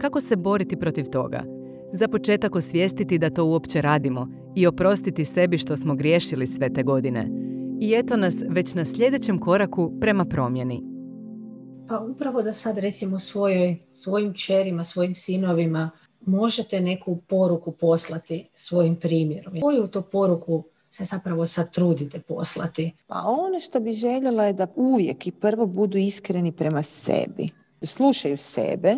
Kako 0.00 0.20
se 0.20 0.36
boriti 0.36 0.76
protiv 0.76 1.04
toga? 1.04 1.44
Za 1.92 2.08
početak 2.08 2.56
osvijestiti 2.56 3.18
da 3.18 3.30
to 3.30 3.44
uopće 3.44 3.80
radimo 3.80 4.28
i 4.56 4.66
oprostiti 4.66 5.24
sebi 5.24 5.58
što 5.58 5.76
smo 5.76 5.94
griješili 5.94 6.46
sve 6.46 6.72
te 6.72 6.82
godine– 6.82 7.28
i 7.80 7.94
eto 7.94 8.16
nas 8.16 8.34
već 8.48 8.74
na 8.74 8.84
sljedećem 8.84 9.40
koraku 9.40 9.92
prema 10.00 10.24
promjeni. 10.24 10.82
Pa 11.88 11.98
upravo 11.98 12.42
da 12.42 12.52
sad 12.52 12.78
recimo 12.78 13.18
svojoj, 13.18 13.76
svojim 13.92 14.32
kćerima, 14.32 14.84
svojim 14.84 15.14
sinovima 15.14 15.90
možete 16.20 16.80
neku 16.80 17.16
poruku 17.28 17.72
poslati 17.72 18.48
svojim 18.54 18.96
primjerom. 18.96 19.54
Koju 19.60 19.86
to 19.86 20.02
poruku 20.02 20.64
se 20.90 21.04
zapravo 21.04 21.46
sad 21.46 21.72
trudite 21.72 22.20
poslati? 22.20 22.92
Pa 23.06 23.22
ono 23.26 23.60
što 23.60 23.80
bi 23.80 23.92
željela 23.92 24.44
je 24.44 24.52
da 24.52 24.66
uvijek 24.76 25.26
i 25.26 25.32
prvo 25.32 25.66
budu 25.66 25.98
iskreni 25.98 26.52
prema 26.52 26.82
sebi. 26.82 27.50
Da 27.80 27.86
slušaju 27.86 28.36
sebe 28.36 28.96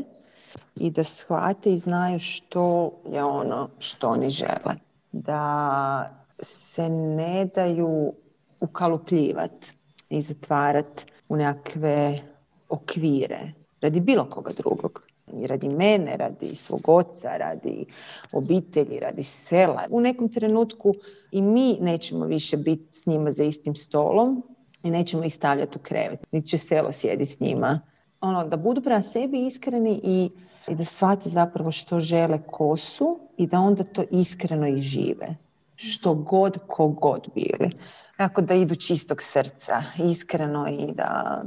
i 0.77 0.91
da 0.91 1.05
shvate 1.05 1.73
i 1.73 1.77
znaju 1.77 2.19
što 2.19 2.93
je 3.13 3.25
ono 3.25 3.69
što 3.79 4.09
oni 4.09 4.31
žele. 4.31 4.75
Da 5.13 6.27
se 6.41 6.89
ne 6.89 7.49
daju 7.55 8.13
ukalupljivati 8.61 9.73
i 10.11 10.21
zatvarati 10.21 11.05
u 11.29 11.37
nekakve 11.37 12.21
okvire 12.69 13.53
radi 13.81 14.01
bilo 14.01 14.25
koga 14.31 14.53
drugog. 14.53 15.03
Radi 15.49 15.69
mene, 15.69 16.17
radi 16.17 16.55
svog 16.55 16.89
oca, 16.89 17.37
radi 17.37 17.87
obitelji, 18.33 19.01
radi 19.01 19.23
sela. 19.23 19.83
U 19.91 20.01
nekom 20.01 20.29
trenutku 20.29 20.95
i 21.33 21.43
mi 21.43 21.77
nećemo 21.81 22.27
više 22.27 22.57
biti 22.57 22.99
s 22.99 23.07
njima 23.07 23.31
za 23.31 23.45
istim 23.45 23.75
stolom 23.75 24.43
i 24.83 24.91
nećemo 24.91 25.25
ih 25.25 25.35
stavljati 25.35 25.79
u 25.79 25.83
krevet. 25.83 26.33
Niti 26.33 26.49
će 26.49 26.59
selo 26.59 26.93
sjediti 26.93 27.33
s 27.33 27.41
njima. 27.41 27.81
Ono, 28.21 28.45
da 28.45 28.57
budu 28.57 28.83
prema 28.83 29.03
sebi 29.03 29.47
iskreni 29.47 30.01
i, 30.05 30.31
i 30.69 30.75
da 30.75 30.85
shvate 30.85 31.29
zapravo 31.29 31.71
što 31.71 32.01
žele 32.01 32.39
ko 32.47 32.77
su 32.77 33.19
i 33.37 33.47
da 33.47 33.61
onda 33.61 33.85
to 33.85 34.05
iskreno 34.11 34.69
i 34.69 34.79
žive. 34.79 35.37
Što 35.77 36.15
god, 36.15 36.59
kogod 36.67 37.29
bili. 37.35 37.71
Kako 38.17 38.43
da 38.43 38.55
idu 38.55 38.75
čistog 38.75 39.23
srca, 39.23 39.83
iskreno 39.99 40.69
i 40.69 40.95
da 40.95 41.43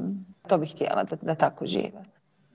to 0.48 0.58
bih 0.58 0.72
htjela 0.72 1.04
da, 1.04 1.16
da 1.22 1.36
tako 1.36 1.66
žive. 1.66 2.04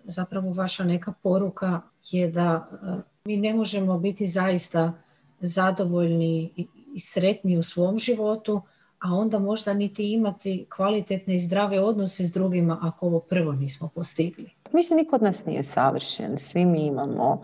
Zapravo 0.05 0.53
vaša 0.53 0.85
neka 0.85 1.13
poruka 1.23 1.81
je 2.11 2.29
da 2.31 2.69
e, 2.73 2.87
mi 3.25 3.37
ne 3.37 3.55
možemo 3.55 3.99
biti 3.99 4.27
zaista 4.27 4.93
zadovoljni 5.41 6.53
i 6.95 6.99
sretni 6.99 7.59
u 7.59 7.63
svom 7.63 7.99
životu, 7.99 8.63
a 9.01 9.15
onda 9.15 9.39
možda 9.39 9.75
niti 9.75 10.13
imati 10.13 10.67
kvalitetne 10.77 11.35
i 11.35 11.39
zdrave 11.39 11.81
odnose 11.81 12.25
s 12.25 12.33
drugima 12.33 12.79
ako 12.83 13.07
ovo 13.07 13.21
prvo 13.21 13.53
nismo 13.53 13.89
postigli. 13.95 14.51
Mislim, 14.73 14.97
niko 14.97 15.17
od 15.17 15.23
nas 15.23 15.47
nije 15.47 15.63
savršen. 15.63 16.39
Svi 16.39 16.65
mi 16.65 16.87
imamo 16.87 17.43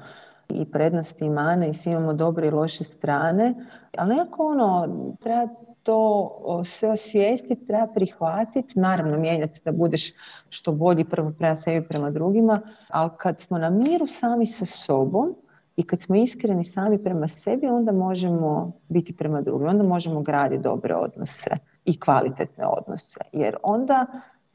i 0.48 0.64
prednosti 0.64 1.24
i 1.24 1.30
mane 1.30 1.70
i 1.70 1.74
svi 1.74 1.90
imamo 1.90 2.12
dobre 2.12 2.46
i 2.46 2.50
loše 2.50 2.84
strane, 2.84 3.54
ali 3.98 4.16
nekako 4.16 4.46
ono, 4.46 4.88
treba 5.20 5.48
to 5.82 6.62
sve 6.64 6.90
osvijestiti, 6.90 7.66
treba 7.66 7.86
prihvatiti, 7.86 8.78
naravno 8.78 9.18
mijenjati 9.18 9.52
se 9.52 9.62
da 9.64 9.72
budeš 9.72 10.12
što 10.48 10.72
bolji 10.72 11.04
prvo 11.04 11.32
prema 11.38 11.56
sebi, 11.56 11.88
prema 11.88 12.10
drugima, 12.10 12.60
ali 12.88 13.10
kad 13.18 13.40
smo 13.40 13.58
na 13.58 13.70
miru 13.70 14.06
sami 14.06 14.46
sa 14.46 14.66
sobom 14.66 15.34
i 15.76 15.82
kad 15.82 16.00
smo 16.00 16.16
iskreni 16.16 16.64
sami 16.64 16.98
prema 17.04 17.28
sebi, 17.28 17.66
onda 17.66 17.92
možemo 17.92 18.72
biti 18.88 19.16
prema 19.16 19.40
drugima, 19.40 19.70
onda 19.70 19.84
možemo 19.84 20.20
graditi 20.20 20.62
dobre 20.62 20.94
odnose 20.94 21.50
i 21.84 22.00
kvalitetne 22.00 22.66
odnose. 22.66 23.20
Jer 23.32 23.56
onda 23.62 24.06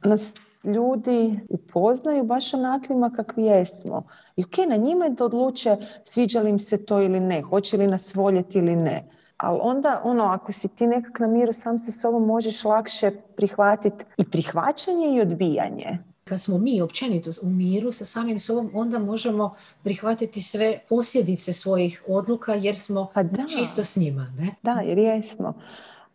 nas 0.03 0.33
ljudi 0.63 1.39
upoznaju 1.49 2.23
baš 2.23 2.53
onakvima 2.53 3.09
kakvi 3.09 3.43
jesmo. 3.43 4.03
I 4.35 4.43
ok, 4.43 4.57
na 4.69 4.75
njima 4.75 5.05
je 5.05 5.11
da 5.11 5.25
odluče 5.25 5.77
sviđa 6.03 6.41
li 6.41 6.49
im 6.49 6.59
se 6.59 6.85
to 6.85 7.01
ili 7.01 7.19
ne, 7.19 7.41
hoće 7.41 7.77
li 7.77 7.87
nas 7.87 8.15
voljeti 8.15 8.57
ili 8.57 8.75
ne. 8.75 9.09
Ali 9.37 9.59
onda, 9.61 10.01
ono, 10.03 10.23
ako 10.23 10.51
si 10.51 10.67
ti 10.67 10.87
nekak 10.87 11.19
na 11.19 11.27
miru 11.27 11.53
sam 11.53 11.79
sa 11.79 11.91
sobom, 11.91 12.25
možeš 12.25 12.63
lakše 12.63 13.11
prihvatiti 13.11 14.05
i 14.17 14.23
prihvaćanje 14.23 15.15
i 15.15 15.21
odbijanje. 15.21 15.97
Kad 16.23 16.41
smo 16.41 16.57
mi 16.57 16.81
općenito 16.81 17.29
u 17.43 17.49
miru 17.49 17.91
sa 17.91 18.05
samim 18.05 18.39
sobom, 18.39 18.71
onda 18.73 18.99
možemo 18.99 19.55
prihvatiti 19.83 20.41
sve 20.41 20.79
posljedice 20.89 21.53
svojih 21.53 22.03
odluka 22.07 22.53
jer 22.53 22.77
smo 22.77 23.11
pa 23.13 23.23
čisto 23.57 23.83
s 23.83 23.95
njima. 23.95 24.33
Ne? 24.37 24.55
Da, 24.63 24.71
jer 24.71 24.97
jesmo. 24.97 25.53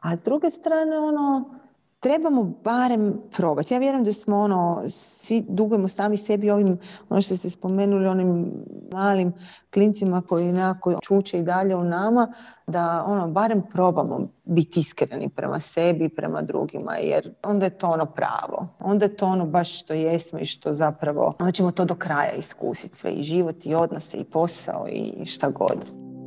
A 0.00 0.16
s 0.16 0.24
druge 0.24 0.50
strane, 0.50 0.98
ono, 0.98 1.54
trebamo 2.00 2.52
barem 2.64 3.20
probati. 3.36 3.74
Ja 3.74 3.80
vjerujem 3.80 4.04
da 4.04 4.12
smo 4.12 4.38
ono, 4.38 4.82
svi 4.88 5.44
dugujemo 5.48 5.88
sami 5.88 6.16
sebi 6.16 6.50
ovim, 6.50 6.78
ono 7.08 7.20
što 7.20 7.36
ste 7.36 7.50
spomenuli, 7.50 8.06
onim 8.06 8.52
malim 8.92 9.32
klincima 9.72 10.22
koji 10.22 10.52
nekako 10.52 10.98
čuče 11.02 11.38
i 11.38 11.42
dalje 11.42 11.76
u 11.76 11.84
nama, 11.84 12.32
da 12.66 13.04
ono, 13.06 13.28
barem 13.28 13.62
probamo 13.72 14.28
biti 14.44 14.80
iskreni 14.80 15.28
prema 15.28 15.60
sebi 15.60 16.04
i 16.04 16.08
prema 16.08 16.42
drugima, 16.42 16.92
jer 16.96 17.34
onda 17.42 17.66
je 17.66 17.78
to 17.78 17.88
ono 17.88 18.06
pravo. 18.06 18.68
Onda 18.80 19.04
je 19.04 19.16
to 19.16 19.26
ono 19.26 19.46
baš 19.46 19.80
što 19.80 19.94
jesmo 19.94 20.38
i 20.38 20.44
što 20.44 20.72
zapravo, 20.72 21.34
onda 21.38 21.52
ćemo 21.52 21.70
to 21.70 21.84
do 21.84 21.94
kraja 21.94 22.32
iskusiti 22.32 22.96
sve, 22.96 23.10
i 23.10 23.22
život, 23.22 23.66
i 23.66 23.74
odnose, 23.74 24.16
i 24.16 24.24
posao, 24.24 24.86
i 24.88 25.26
šta 25.26 25.50
god. 25.50 25.78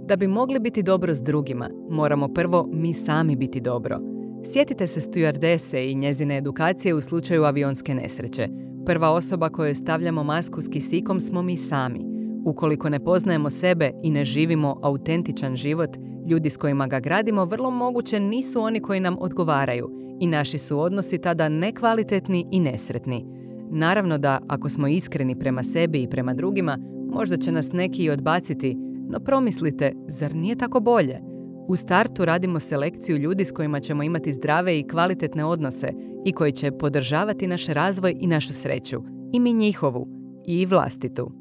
Da 0.05 0.15
bi 0.15 0.27
mogli 0.27 0.59
biti 0.59 0.83
dobro 0.83 1.13
s 1.13 1.21
drugima, 1.21 1.69
moramo 1.89 2.27
prvo 2.27 2.67
mi 2.71 2.93
sami 2.93 3.35
biti 3.35 3.61
dobro– 3.61 3.99
Sjetite 4.45 4.87
se 4.87 5.01
stewardese 5.01 5.91
i 5.91 5.95
njezine 5.95 6.37
edukacije 6.37 6.93
u 6.93 7.01
slučaju 7.01 7.43
avionske 7.43 7.95
nesreće. 7.95 8.47
Prva 8.85 9.09
osoba 9.09 9.49
kojoj 9.49 9.75
stavljamo 9.75 10.23
masku 10.23 10.61
s 10.61 10.67
kisikom 10.67 11.19
smo 11.19 11.41
mi 11.41 11.57
sami. 11.57 11.99
Ukoliko 12.45 12.89
ne 12.89 12.99
poznajemo 12.99 13.49
sebe 13.49 13.91
i 14.03 14.11
ne 14.11 14.25
živimo 14.25 14.79
autentičan 14.81 15.55
život, 15.55 15.89
ljudi 16.29 16.49
s 16.49 16.57
kojima 16.57 16.87
ga 16.87 16.99
gradimo 16.99 17.45
vrlo 17.45 17.71
moguće 17.71 18.19
nisu 18.19 18.61
oni 18.61 18.79
koji 18.79 18.99
nam 18.99 19.17
odgovaraju 19.19 19.89
i 20.19 20.27
naši 20.27 20.57
su 20.57 20.79
odnosi 20.79 21.17
tada 21.17 21.49
nekvalitetni 21.49 22.45
i 22.51 22.59
nesretni. 22.59 23.25
Naravno 23.71 24.17
da, 24.17 24.39
ako 24.47 24.69
smo 24.69 24.87
iskreni 24.87 25.39
prema 25.39 25.63
sebi 25.63 26.03
i 26.03 26.09
prema 26.09 26.33
drugima, 26.33 26.77
možda 27.13 27.37
će 27.37 27.51
nas 27.51 27.71
neki 27.71 28.03
i 28.03 28.09
odbaciti, 28.09 28.75
no 29.09 29.19
promislite, 29.19 29.93
zar 30.07 30.35
nije 30.35 30.55
tako 30.55 30.79
bolje? 30.79 31.32
U 31.67 31.75
startu 31.75 32.25
radimo 32.25 32.59
selekciju 32.59 33.17
ljudi 33.17 33.45
s 33.45 33.51
kojima 33.51 33.79
ćemo 33.79 34.03
imati 34.03 34.33
zdrave 34.33 34.79
i 34.79 34.87
kvalitetne 34.87 35.45
odnose 35.45 35.93
i 36.25 36.31
koji 36.31 36.51
će 36.51 36.71
podržavati 36.71 37.47
naš 37.47 37.67
razvoj 37.67 38.15
i 38.19 38.27
našu 38.27 38.53
sreću. 38.53 39.01
I 39.33 39.39
mi 39.39 39.53
njihovu. 39.53 40.07
I 40.45 40.65
vlastitu. 40.65 41.31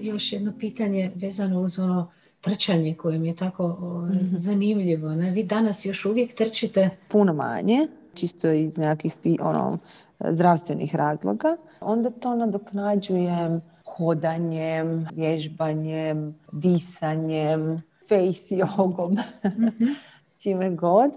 Još 0.00 0.32
jedno 0.32 0.52
pitanje 0.58 1.12
vezano 1.14 1.60
uz 1.60 1.78
ono 1.78 2.10
trčanje 2.40 2.94
koje 2.94 3.18
mi 3.18 3.28
je 3.28 3.36
tako 3.36 3.68
mhm. 4.10 4.36
zanimljivo. 4.36 5.14
Ne? 5.14 5.30
Vi 5.30 5.44
danas 5.44 5.84
još 5.84 6.04
uvijek 6.04 6.34
trčite? 6.34 6.90
Puno 7.08 7.32
manje, 7.32 7.86
čisto 8.14 8.50
iz 8.50 8.78
nekakvih 8.78 9.14
ono, 9.40 9.78
zdravstvenih 10.30 10.94
razloga. 10.94 11.56
Onda 11.80 12.10
to 12.10 12.34
nadoknađujem 12.34 13.60
hodanjem, 13.96 15.06
vježbanjem, 15.14 16.34
disanjem, 16.52 17.82
face 18.14 18.56
jogom, 18.56 19.12
mm 19.44 20.14
čime 20.44 20.70
god, 20.70 21.10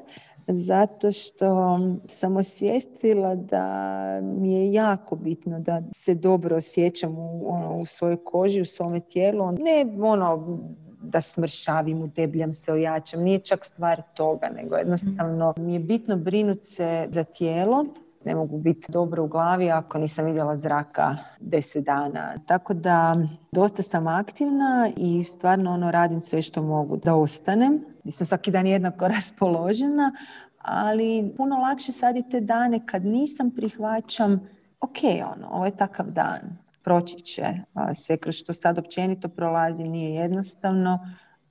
zato 0.48 1.12
što 1.12 1.80
sam 2.08 2.38
osvijestila 2.38 3.36
da 3.36 4.20
mi 4.24 4.54
je 4.54 4.74
jako 4.74 5.16
bitno 5.16 5.60
da 5.60 5.82
se 5.94 6.16
dobro 6.16 6.56
osjećam 6.56 7.18
u, 7.18 7.54
ono, 7.54 7.78
u 7.78 7.86
svojoj 7.86 8.18
koži, 8.24 8.62
u 8.62 8.66
svome 8.66 9.00
tijelu. 9.00 9.52
Ne 9.52 9.86
ono 10.02 10.60
da 11.02 11.22
smršavim, 11.22 12.02
udebljam 12.02 12.54
se, 12.54 12.72
ojačam. 12.72 13.24
Nije 13.24 13.40
čak 13.40 13.66
stvar 13.66 14.02
toga, 14.14 14.50
nego 14.50 14.76
jednostavno 14.76 15.54
mi 15.58 15.74
je 15.74 15.80
bitno 15.80 16.18
brinuti 16.18 16.66
se 16.66 17.08
za 17.10 17.24
tijelo 17.24 17.86
ne 18.28 18.36
mogu 18.36 18.58
biti 18.58 18.92
dobro 18.92 19.24
u 19.24 19.28
glavi 19.28 19.72
ako 19.72 19.98
nisam 19.98 20.26
vidjela 20.26 20.58
zraka 20.58 21.18
deset 21.40 21.86
dana. 21.86 22.34
Tako 22.46 22.74
da 22.74 23.16
dosta 23.52 23.84
sam 23.84 24.08
aktivna 24.08 24.90
i 24.98 25.24
stvarno 25.24 25.72
ono 25.72 25.92
radim 25.92 26.22
sve 26.22 26.42
što 26.42 26.64
mogu 26.64 26.98
da 26.98 27.16
ostanem. 27.16 27.86
Nisam 28.04 28.28
svaki 28.28 28.52
dan 28.52 28.68
jednako 28.68 29.08
raspoložena, 29.16 30.12
ali 30.58 31.34
puno 31.38 31.58
lakše 31.58 31.92
sad 31.92 32.18
i 32.18 32.30
te 32.30 32.40
dane 32.40 32.86
kad 32.86 33.06
nisam 33.06 33.52
prihvaćam 33.52 34.50
ok, 34.82 34.98
ono, 35.36 35.48
ovo 35.52 35.66
je 35.66 35.76
takav 35.76 36.06
dan, 36.12 36.58
proći 36.84 37.16
će. 37.16 37.46
Sve 37.94 38.18
kroz 38.18 38.36
što 38.36 38.54
sad 38.54 38.78
općenito 38.78 39.28
prolazi 39.28 39.84
nije 39.84 40.16
jednostavno, 40.22 41.00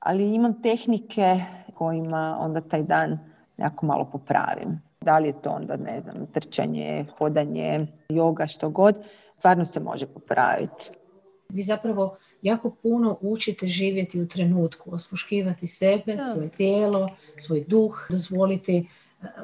ali 0.00 0.34
imam 0.34 0.62
tehnike 0.62 1.40
kojima 1.74 2.36
onda 2.40 2.60
taj 2.60 2.82
dan 2.82 3.18
jako 3.56 3.86
malo 3.86 4.04
popravim. 4.12 4.85
Da 5.06 5.18
li 5.18 5.28
je 5.28 5.42
to 5.42 5.50
onda, 5.50 5.76
ne 5.76 6.00
znam, 6.00 6.26
trčanje, 6.32 7.04
hodanje, 7.18 7.86
joga, 8.08 8.46
što 8.46 8.70
god, 8.70 8.94
stvarno 9.38 9.64
se 9.64 9.80
može 9.80 10.06
popraviti. 10.06 10.90
Vi 11.48 11.62
zapravo 11.62 12.16
jako 12.42 12.70
puno 12.82 13.16
učite 13.20 13.66
živjeti 13.66 14.20
u 14.20 14.28
trenutku, 14.28 14.94
osluškivati 14.94 15.66
sebe, 15.66 16.18
svoje 16.32 16.48
tijelo, 16.48 17.08
svoj 17.36 17.64
duh, 17.68 18.06
dozvoliti 18.10 18.76
e, 18.76 18.84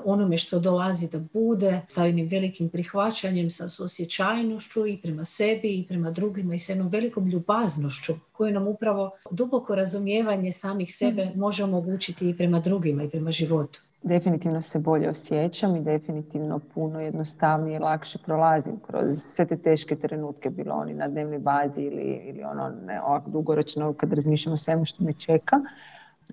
onome 0.04 0.36
što 0.36 0.58
dolazi 0.58 1.08
da 1.08 1.18
bude, 1.32 1.80
sa 1.88 2.04
jednim 2.04 2.28
velikim 2.28 2.68
prihvaćanjem, 2.68 3.50
sa 3.50 3.64
osjećajnošću 3.84 4.86
i 4.86 4.98
prema 5.02 5.24
sebi 5.24 5.78
i 5.78 5.86
prema 5.88 6.10
drugima 6.10 6.54
i 6.54 6.58
sa 6.58 6.72
jednom 6.72 6.88
velikom 6.88 7.28
ljubaznošću 7.28 8.12
koju 8.32 8.52
nam 8.52 8.68
upravo 8.68 9.10
duboko 9.30 9.74
razumijevanje 9.74 10.52
samih 10.52 10.94
sebe 10.94 11.24
mhm. 11.24 11.38
može 11.38 11.64
omogućiti 11.64 12.28
i 12.28 12.36
prema 12.36 12.60
drugima 12.60 13.04
i 13.04 13.10
prema 13.10 13.32
životu 13.32 13.82
definitivno 14.02 14.62
se 14.62 14.78
bolje 14.78 15.10
osjećam 15.10 15.76
i 15.76 15.80
definitivno 15.80 16.58
puno 16.74 17.00
jednostavnije, 17.00 17.78
lakše 17.78 18.18
prolazim 18.18 18.80
kroz 18.86 19.16
sve 19.18 19.46
te 19.46 19.56
teške 19.56 19.96
trenutke, 19.96 20.50
bilo 20.50 20.74
oni 20.74 20.94
na 20.94 21.08
dnevnoj 21.08 21.38
bazi 21.38 21.82
ili, 21.82 22.02
ili 22.02 22.42
ono 22.42 22.68
ne, 22.86 23.02
ovako 23.02 23.30
dugoročno 23.30 23.92
kad 23.92 24.12
razmišljamo 24.12 24.54
o 24.54 24.56
svemu 24.56 24.84
što 24.84 25.04
me 25.04 25.12
čeka. 25.12 25.56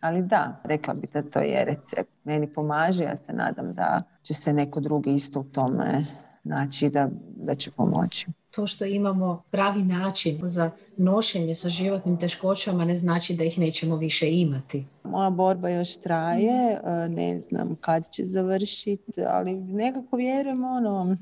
Ali 0.01 0.21
da, 0.21 0.61
rekla 0.63 0.93
bi 0.93 1.07
da 1.13 1.21
to 1.21 1.39
je 1.39 1.65
recept. 1.65 2.11
Meni 2.23 2.47
pomaže, 2.47 3.03
ja 3.03 3.15
se 3.15 3.33
nadam 3.33 3.73
da 3.73 4.03
će 4.21 4.33
se 4.33 4.53
neko 4.53 4.79
drugi 4.79 5.15
isto 5.15 5.39
u 5.39 5.43
tome 5.43 6.05
naći 6.43 6.89
da, 6.89 7.09
da 7.35 7.55
će 7.55 7.71
pomoći 7.71 8.27
to 8.51 8.67
što 8.67 8.85
imamo 8.85 9.43
pravi 9.51 9.83
način 9.83 10.39
za 10.43 10.71
nošenje 10.97 11.55
sa 11.55 11.69
životnim 11.69 12.17
teškoćama 12.17 12.85
ne 12.85 12.95
znači 12.95 13.33
da 13.33 13.43
ih 13.43 13.59
nećemo 13.59 13.95
više 13.95 14.31
imati. 14.31 14.85
Moja 15.03 15.29
borba 15.29 15.69
još 15.69 15.97
traje, 15.97 16.79
e, 16.83 17.09
ne 17.09 17.39
znam 17.39 17.75
kad 17.81 18.09
će 18.09 18.23
završiti, 18.23 19.21
ali 19.27 19.55
nekako 19.55 20.17
vjerujem 20.17 20.63
ono, 20.63 21.17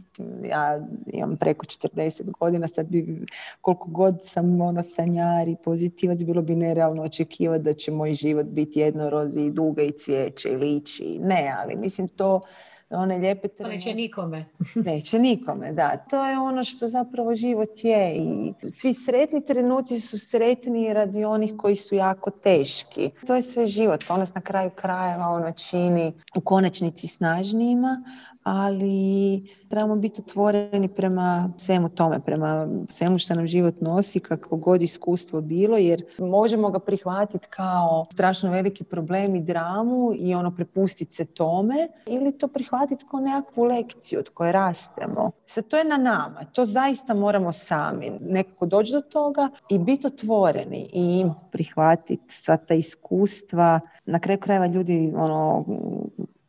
ja 0.49 0.87
imam 1.13 1.37
preko 1.37 1.65
40 1.65 2.31
godina, 2.39 2.67
sad 2.67 2.87
bi 2.87 3.25
koliko 3.61 3.89
god 3.89 4.19
sam 4.23 4.61
ono 4.61 4.81
sanjar 4.81 5.47
i 5.47 5.55
pozitivac, 5.63 6.23
bilo 6.23 6.41
bi 6.41 6.55
nerealno 6.55 7.03
očekivati 7.03 7.63
da 7.63 7.73
će 7.73 7.91
moj 7.91 8.13
život 8.13 8.45
biti 8.45 8.79
jednorozi 8.79 9.41
i 9.41 9.51
duga 9.51 9.81
i 9.81 9.91
cvijeće 9.91 10.49
i 10.49 10.55
liči. 10.55 11.19
Ne, 11.21 11.55
ali 11.59 11.75
mislim 11.75 12.07
to 12.07 12.41
one 12.89 13.17
lijepe 13.17 13.47
To 13.47 13.67
neće 13.67 13.93
nikome. 13.93 14.45
neće 14.85 15.19
nikome, 15.19 15.73
da. 15.73 15.97
To 16.09 16.25
je 16.25 16.39
ono 16.39 16.63
što 16.63 16.87
zapravo 16.87 17.35
život 17.35 17.83
je 17.83 18.15
i 18.15 18.53
svi 18.69 18.93
sretni 18.93 19.45
trenuci 19.45 19.99
su 19.99 20.19
sretni 20.19 20.93
radi 20.93 21.25
onih 21.25 21.53
koji 21.57 21.75
su 21.75 21.95
jako 21.95 22.31
teški. 22.31 23.09
To 23.27 23.35
je 23.35 23.41
sve 23.41 23.67
život. 23.67 24.03
To 24.03 24.17
nas 24.17 24.33
na 24.33 24.41
kraju 24.41 24.69
krajeva 24.75 25.27
ono 25.27 25.51
čini 25.51 26.13
u 26.35 26.41
konačnici 26.41 27.07
snažnijima, 27.07 28.03
ali 28.47 29.43
trebamo 29.69 29.95
biti 29.95 30.21
otvoreni 30.21 30.87
prema 30.87 31.49
svemu 31.57 31.89
tome, 31.89 32.19
prema 32.19 32.67
svemu 32.89 33.17
što 33.17 33.35
nam 33.35 33.47
život 33.47 33.81
nosi, 33.81 34.19
kako 34.19 34.57
god 34.57 34.81
iskustvo 34.81 35.41
bilo, 35.41 35.77
jer 35.77 36.03
možemo 36.19 36.69
ga 36.69 36.79
prihvatiti 36.79 37.47
kao 37.49 38.05
strašno 38.11 38.51
veliki 38.51 38.83
problem 38.83 39.35
i 39.35 39.41
dramu 39.41 40.11
i 40.15 40.35
ono 40.35 40.55
prepustiti 40.55 41.13
se 41.13 41.25
tome, 41.25 41.87
ili 42.05 42.37
to 42.37 42.47
prihvatiti 42.47 43.05
kao 43.11 43.19
nekakvu 43.19 43.63
lekciju 43.63 44.19
od 44.19 44.29
koje 44.29 44.51
rastemo. 44.51 45.31
Sad 45.45 45.67
to 45.67 45.77
je 45.77 45.83
na 45.83 45.97
nama, 45.97 46.45
to 46.53 46.65
zaista 46.65 47.13
moramo 47.13 47.51
sami 47.51 48.11
nekako 48.21 48.65
doći 48.65 48.91
do 48.93 49.01
toga 49.01 49.49
i 49.69 49.79
biti 49.79 50.07
otvoreni 50.07 50.89
i 50.93 51.25
prihvatiti 51.51 52.33
sva 52.33 52.57
ta 52.57 52.73
iskustva. 52.73 53.79
Na 54.05 54.19
kraju 54.19 54.39
krajeva 54.39 54.67
ljudi 54.67 55.13
ono, 55.15 55.65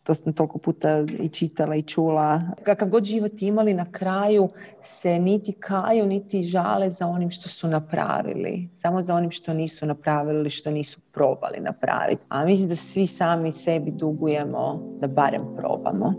to 0.09 0.15
sam 0.15 0.33
toliko 0.33 0.59
puta 0.59 1.05
i 1.21 1.29
čitala 1.29 1.75
i 1.75 1.83
čula. 1.83 2.43
Kakav 2.63 2.89
god 2.89 3.05
život 3.05 3.43
imali 3.43 3.75
na 3.75 3.93
kraju 3.93 4.49
se 4.81 5.19
niti 5.19 5.53
kaju, 5.53 6.07
niti 6.07 6.43
žale 6.43 6.91
za 6.91 7.07
onim 7.07 7.31
što 7.31 7.49
su 7.49 7.69
napravili. 7.69 8.69
Samo 8.77 9.03
za 9.03 9.15
onim 9.15 9.31
što 9.31 9.55
nisu 9.55 9.87
napravili 9.87 10.39
ili 10.39 10.51
što 10.51 10.71
nisu 10.71 11.01
probali 11.13 11.61
napraviti. 11.61 12.23
A 12.29 12.45
mislim 12.45 12.69
da 12.69 12.77
svi 12.77 13.07
sami 13.07 13.53
sebi 13.53 13.91
dugujemo 13.91 14.97
da 15.01 15.07
barem 15.07 15.43
probamo. 15.57 16.15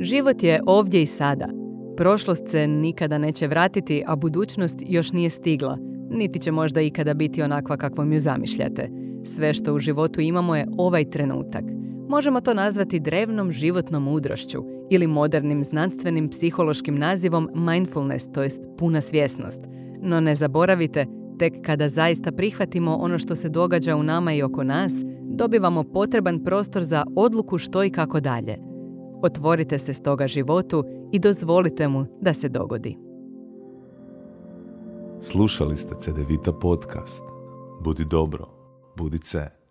Život 0.00 0.42
je 0.42 0.60
ovdje 0.66 1.02
i 1.02 1.06
sada. 1.06 1.48
Prošlost 1.96 2.48
se 2.48 2.66
nikada 2.66 3.18
neće 3.18 3.46
vratiti, 3.46 4.04
a 4.06 4.16
budućnost 4.16 4.78
još 4.86 5.12
nije 5.12 5.30
stigla. 5.30 5.78
Niti 6.10 6.38
će 6.38 6.52
možda 6.52 6.80
ikada 6.80 7.14
biti 7.14 7.42
onakva 7.42 7.76
kakvom 7.76 8.12
ju 8.12 8.20
zamišljate. 8.20 8.90
Sve 9.24 9.54
što 9.54 9.74
u 9.74 9.78
životu 9.78 10.20
imamo 10.20 10.56
je 10.56 10.66
ovaj 10.78 11.10
trenutak. 11.10 11.81
Možemo 12.12 12.40
to 12.40 12.54
nazvati 12.54 13.00
drevnom 13.00 13.52
životnom 13.52 14.02
mudrošću 14.02 14.64
ili 14.90 15.06
modernim 15.06 15.64
znanstvenim 15.64 16.28
psihološkim 16.28 16.98
nazivom 16.98 17.48
mindfulness, 17.54 18.32
to 18.32 18.42
jest 18.42 18.62
puna 18.78 19.00
svjesnost. 19.00 19.60
No 20.00 20.20
ne 20.20 20.34
zaboravite, 20.34 21.06
tek 21.38 21.52
kada 21.66 21.88
zaista 21.88 22.32
prihvatimo 22.32 22.96
ono 22.96 23.18
što 23.18 23.34
se 23.34 23.48
događa 23.48 23.96
u 23.96 24.02
nama 24.02 24.32
i 24.32 24.42
oko 24.42 24.64
nas, 24.64 24.92
dobivamo 25.22 25.84
potreban 25.84 26.44
prostor 26.44 26.82
za 26.82 27.04
odluku 27.16 27.58
što 27.58 27.84
i 27.84 27.90
kako 27.90 28.20
dalje. 28.20 28.58
Otvorite 29.22 29.78
se 29.78 29.94
stoga 29.94 30.26
životu 30.26 30.84
i 31.12 31.18
dozvolite 31.18 31.88
mu 31.88 32.06
da 32.20 32.34
se 32.34 32.48
dogodi. 32.48 32.96
Slušali 35.20 35.76
ste 35.76 35.94
CDVita 35.98 36.52
podcast. 36.52 37.22
Budi 37.84 38.04
dobro, 38.04 38.46
budi 38.96 39.18
ce. 39.18 39.61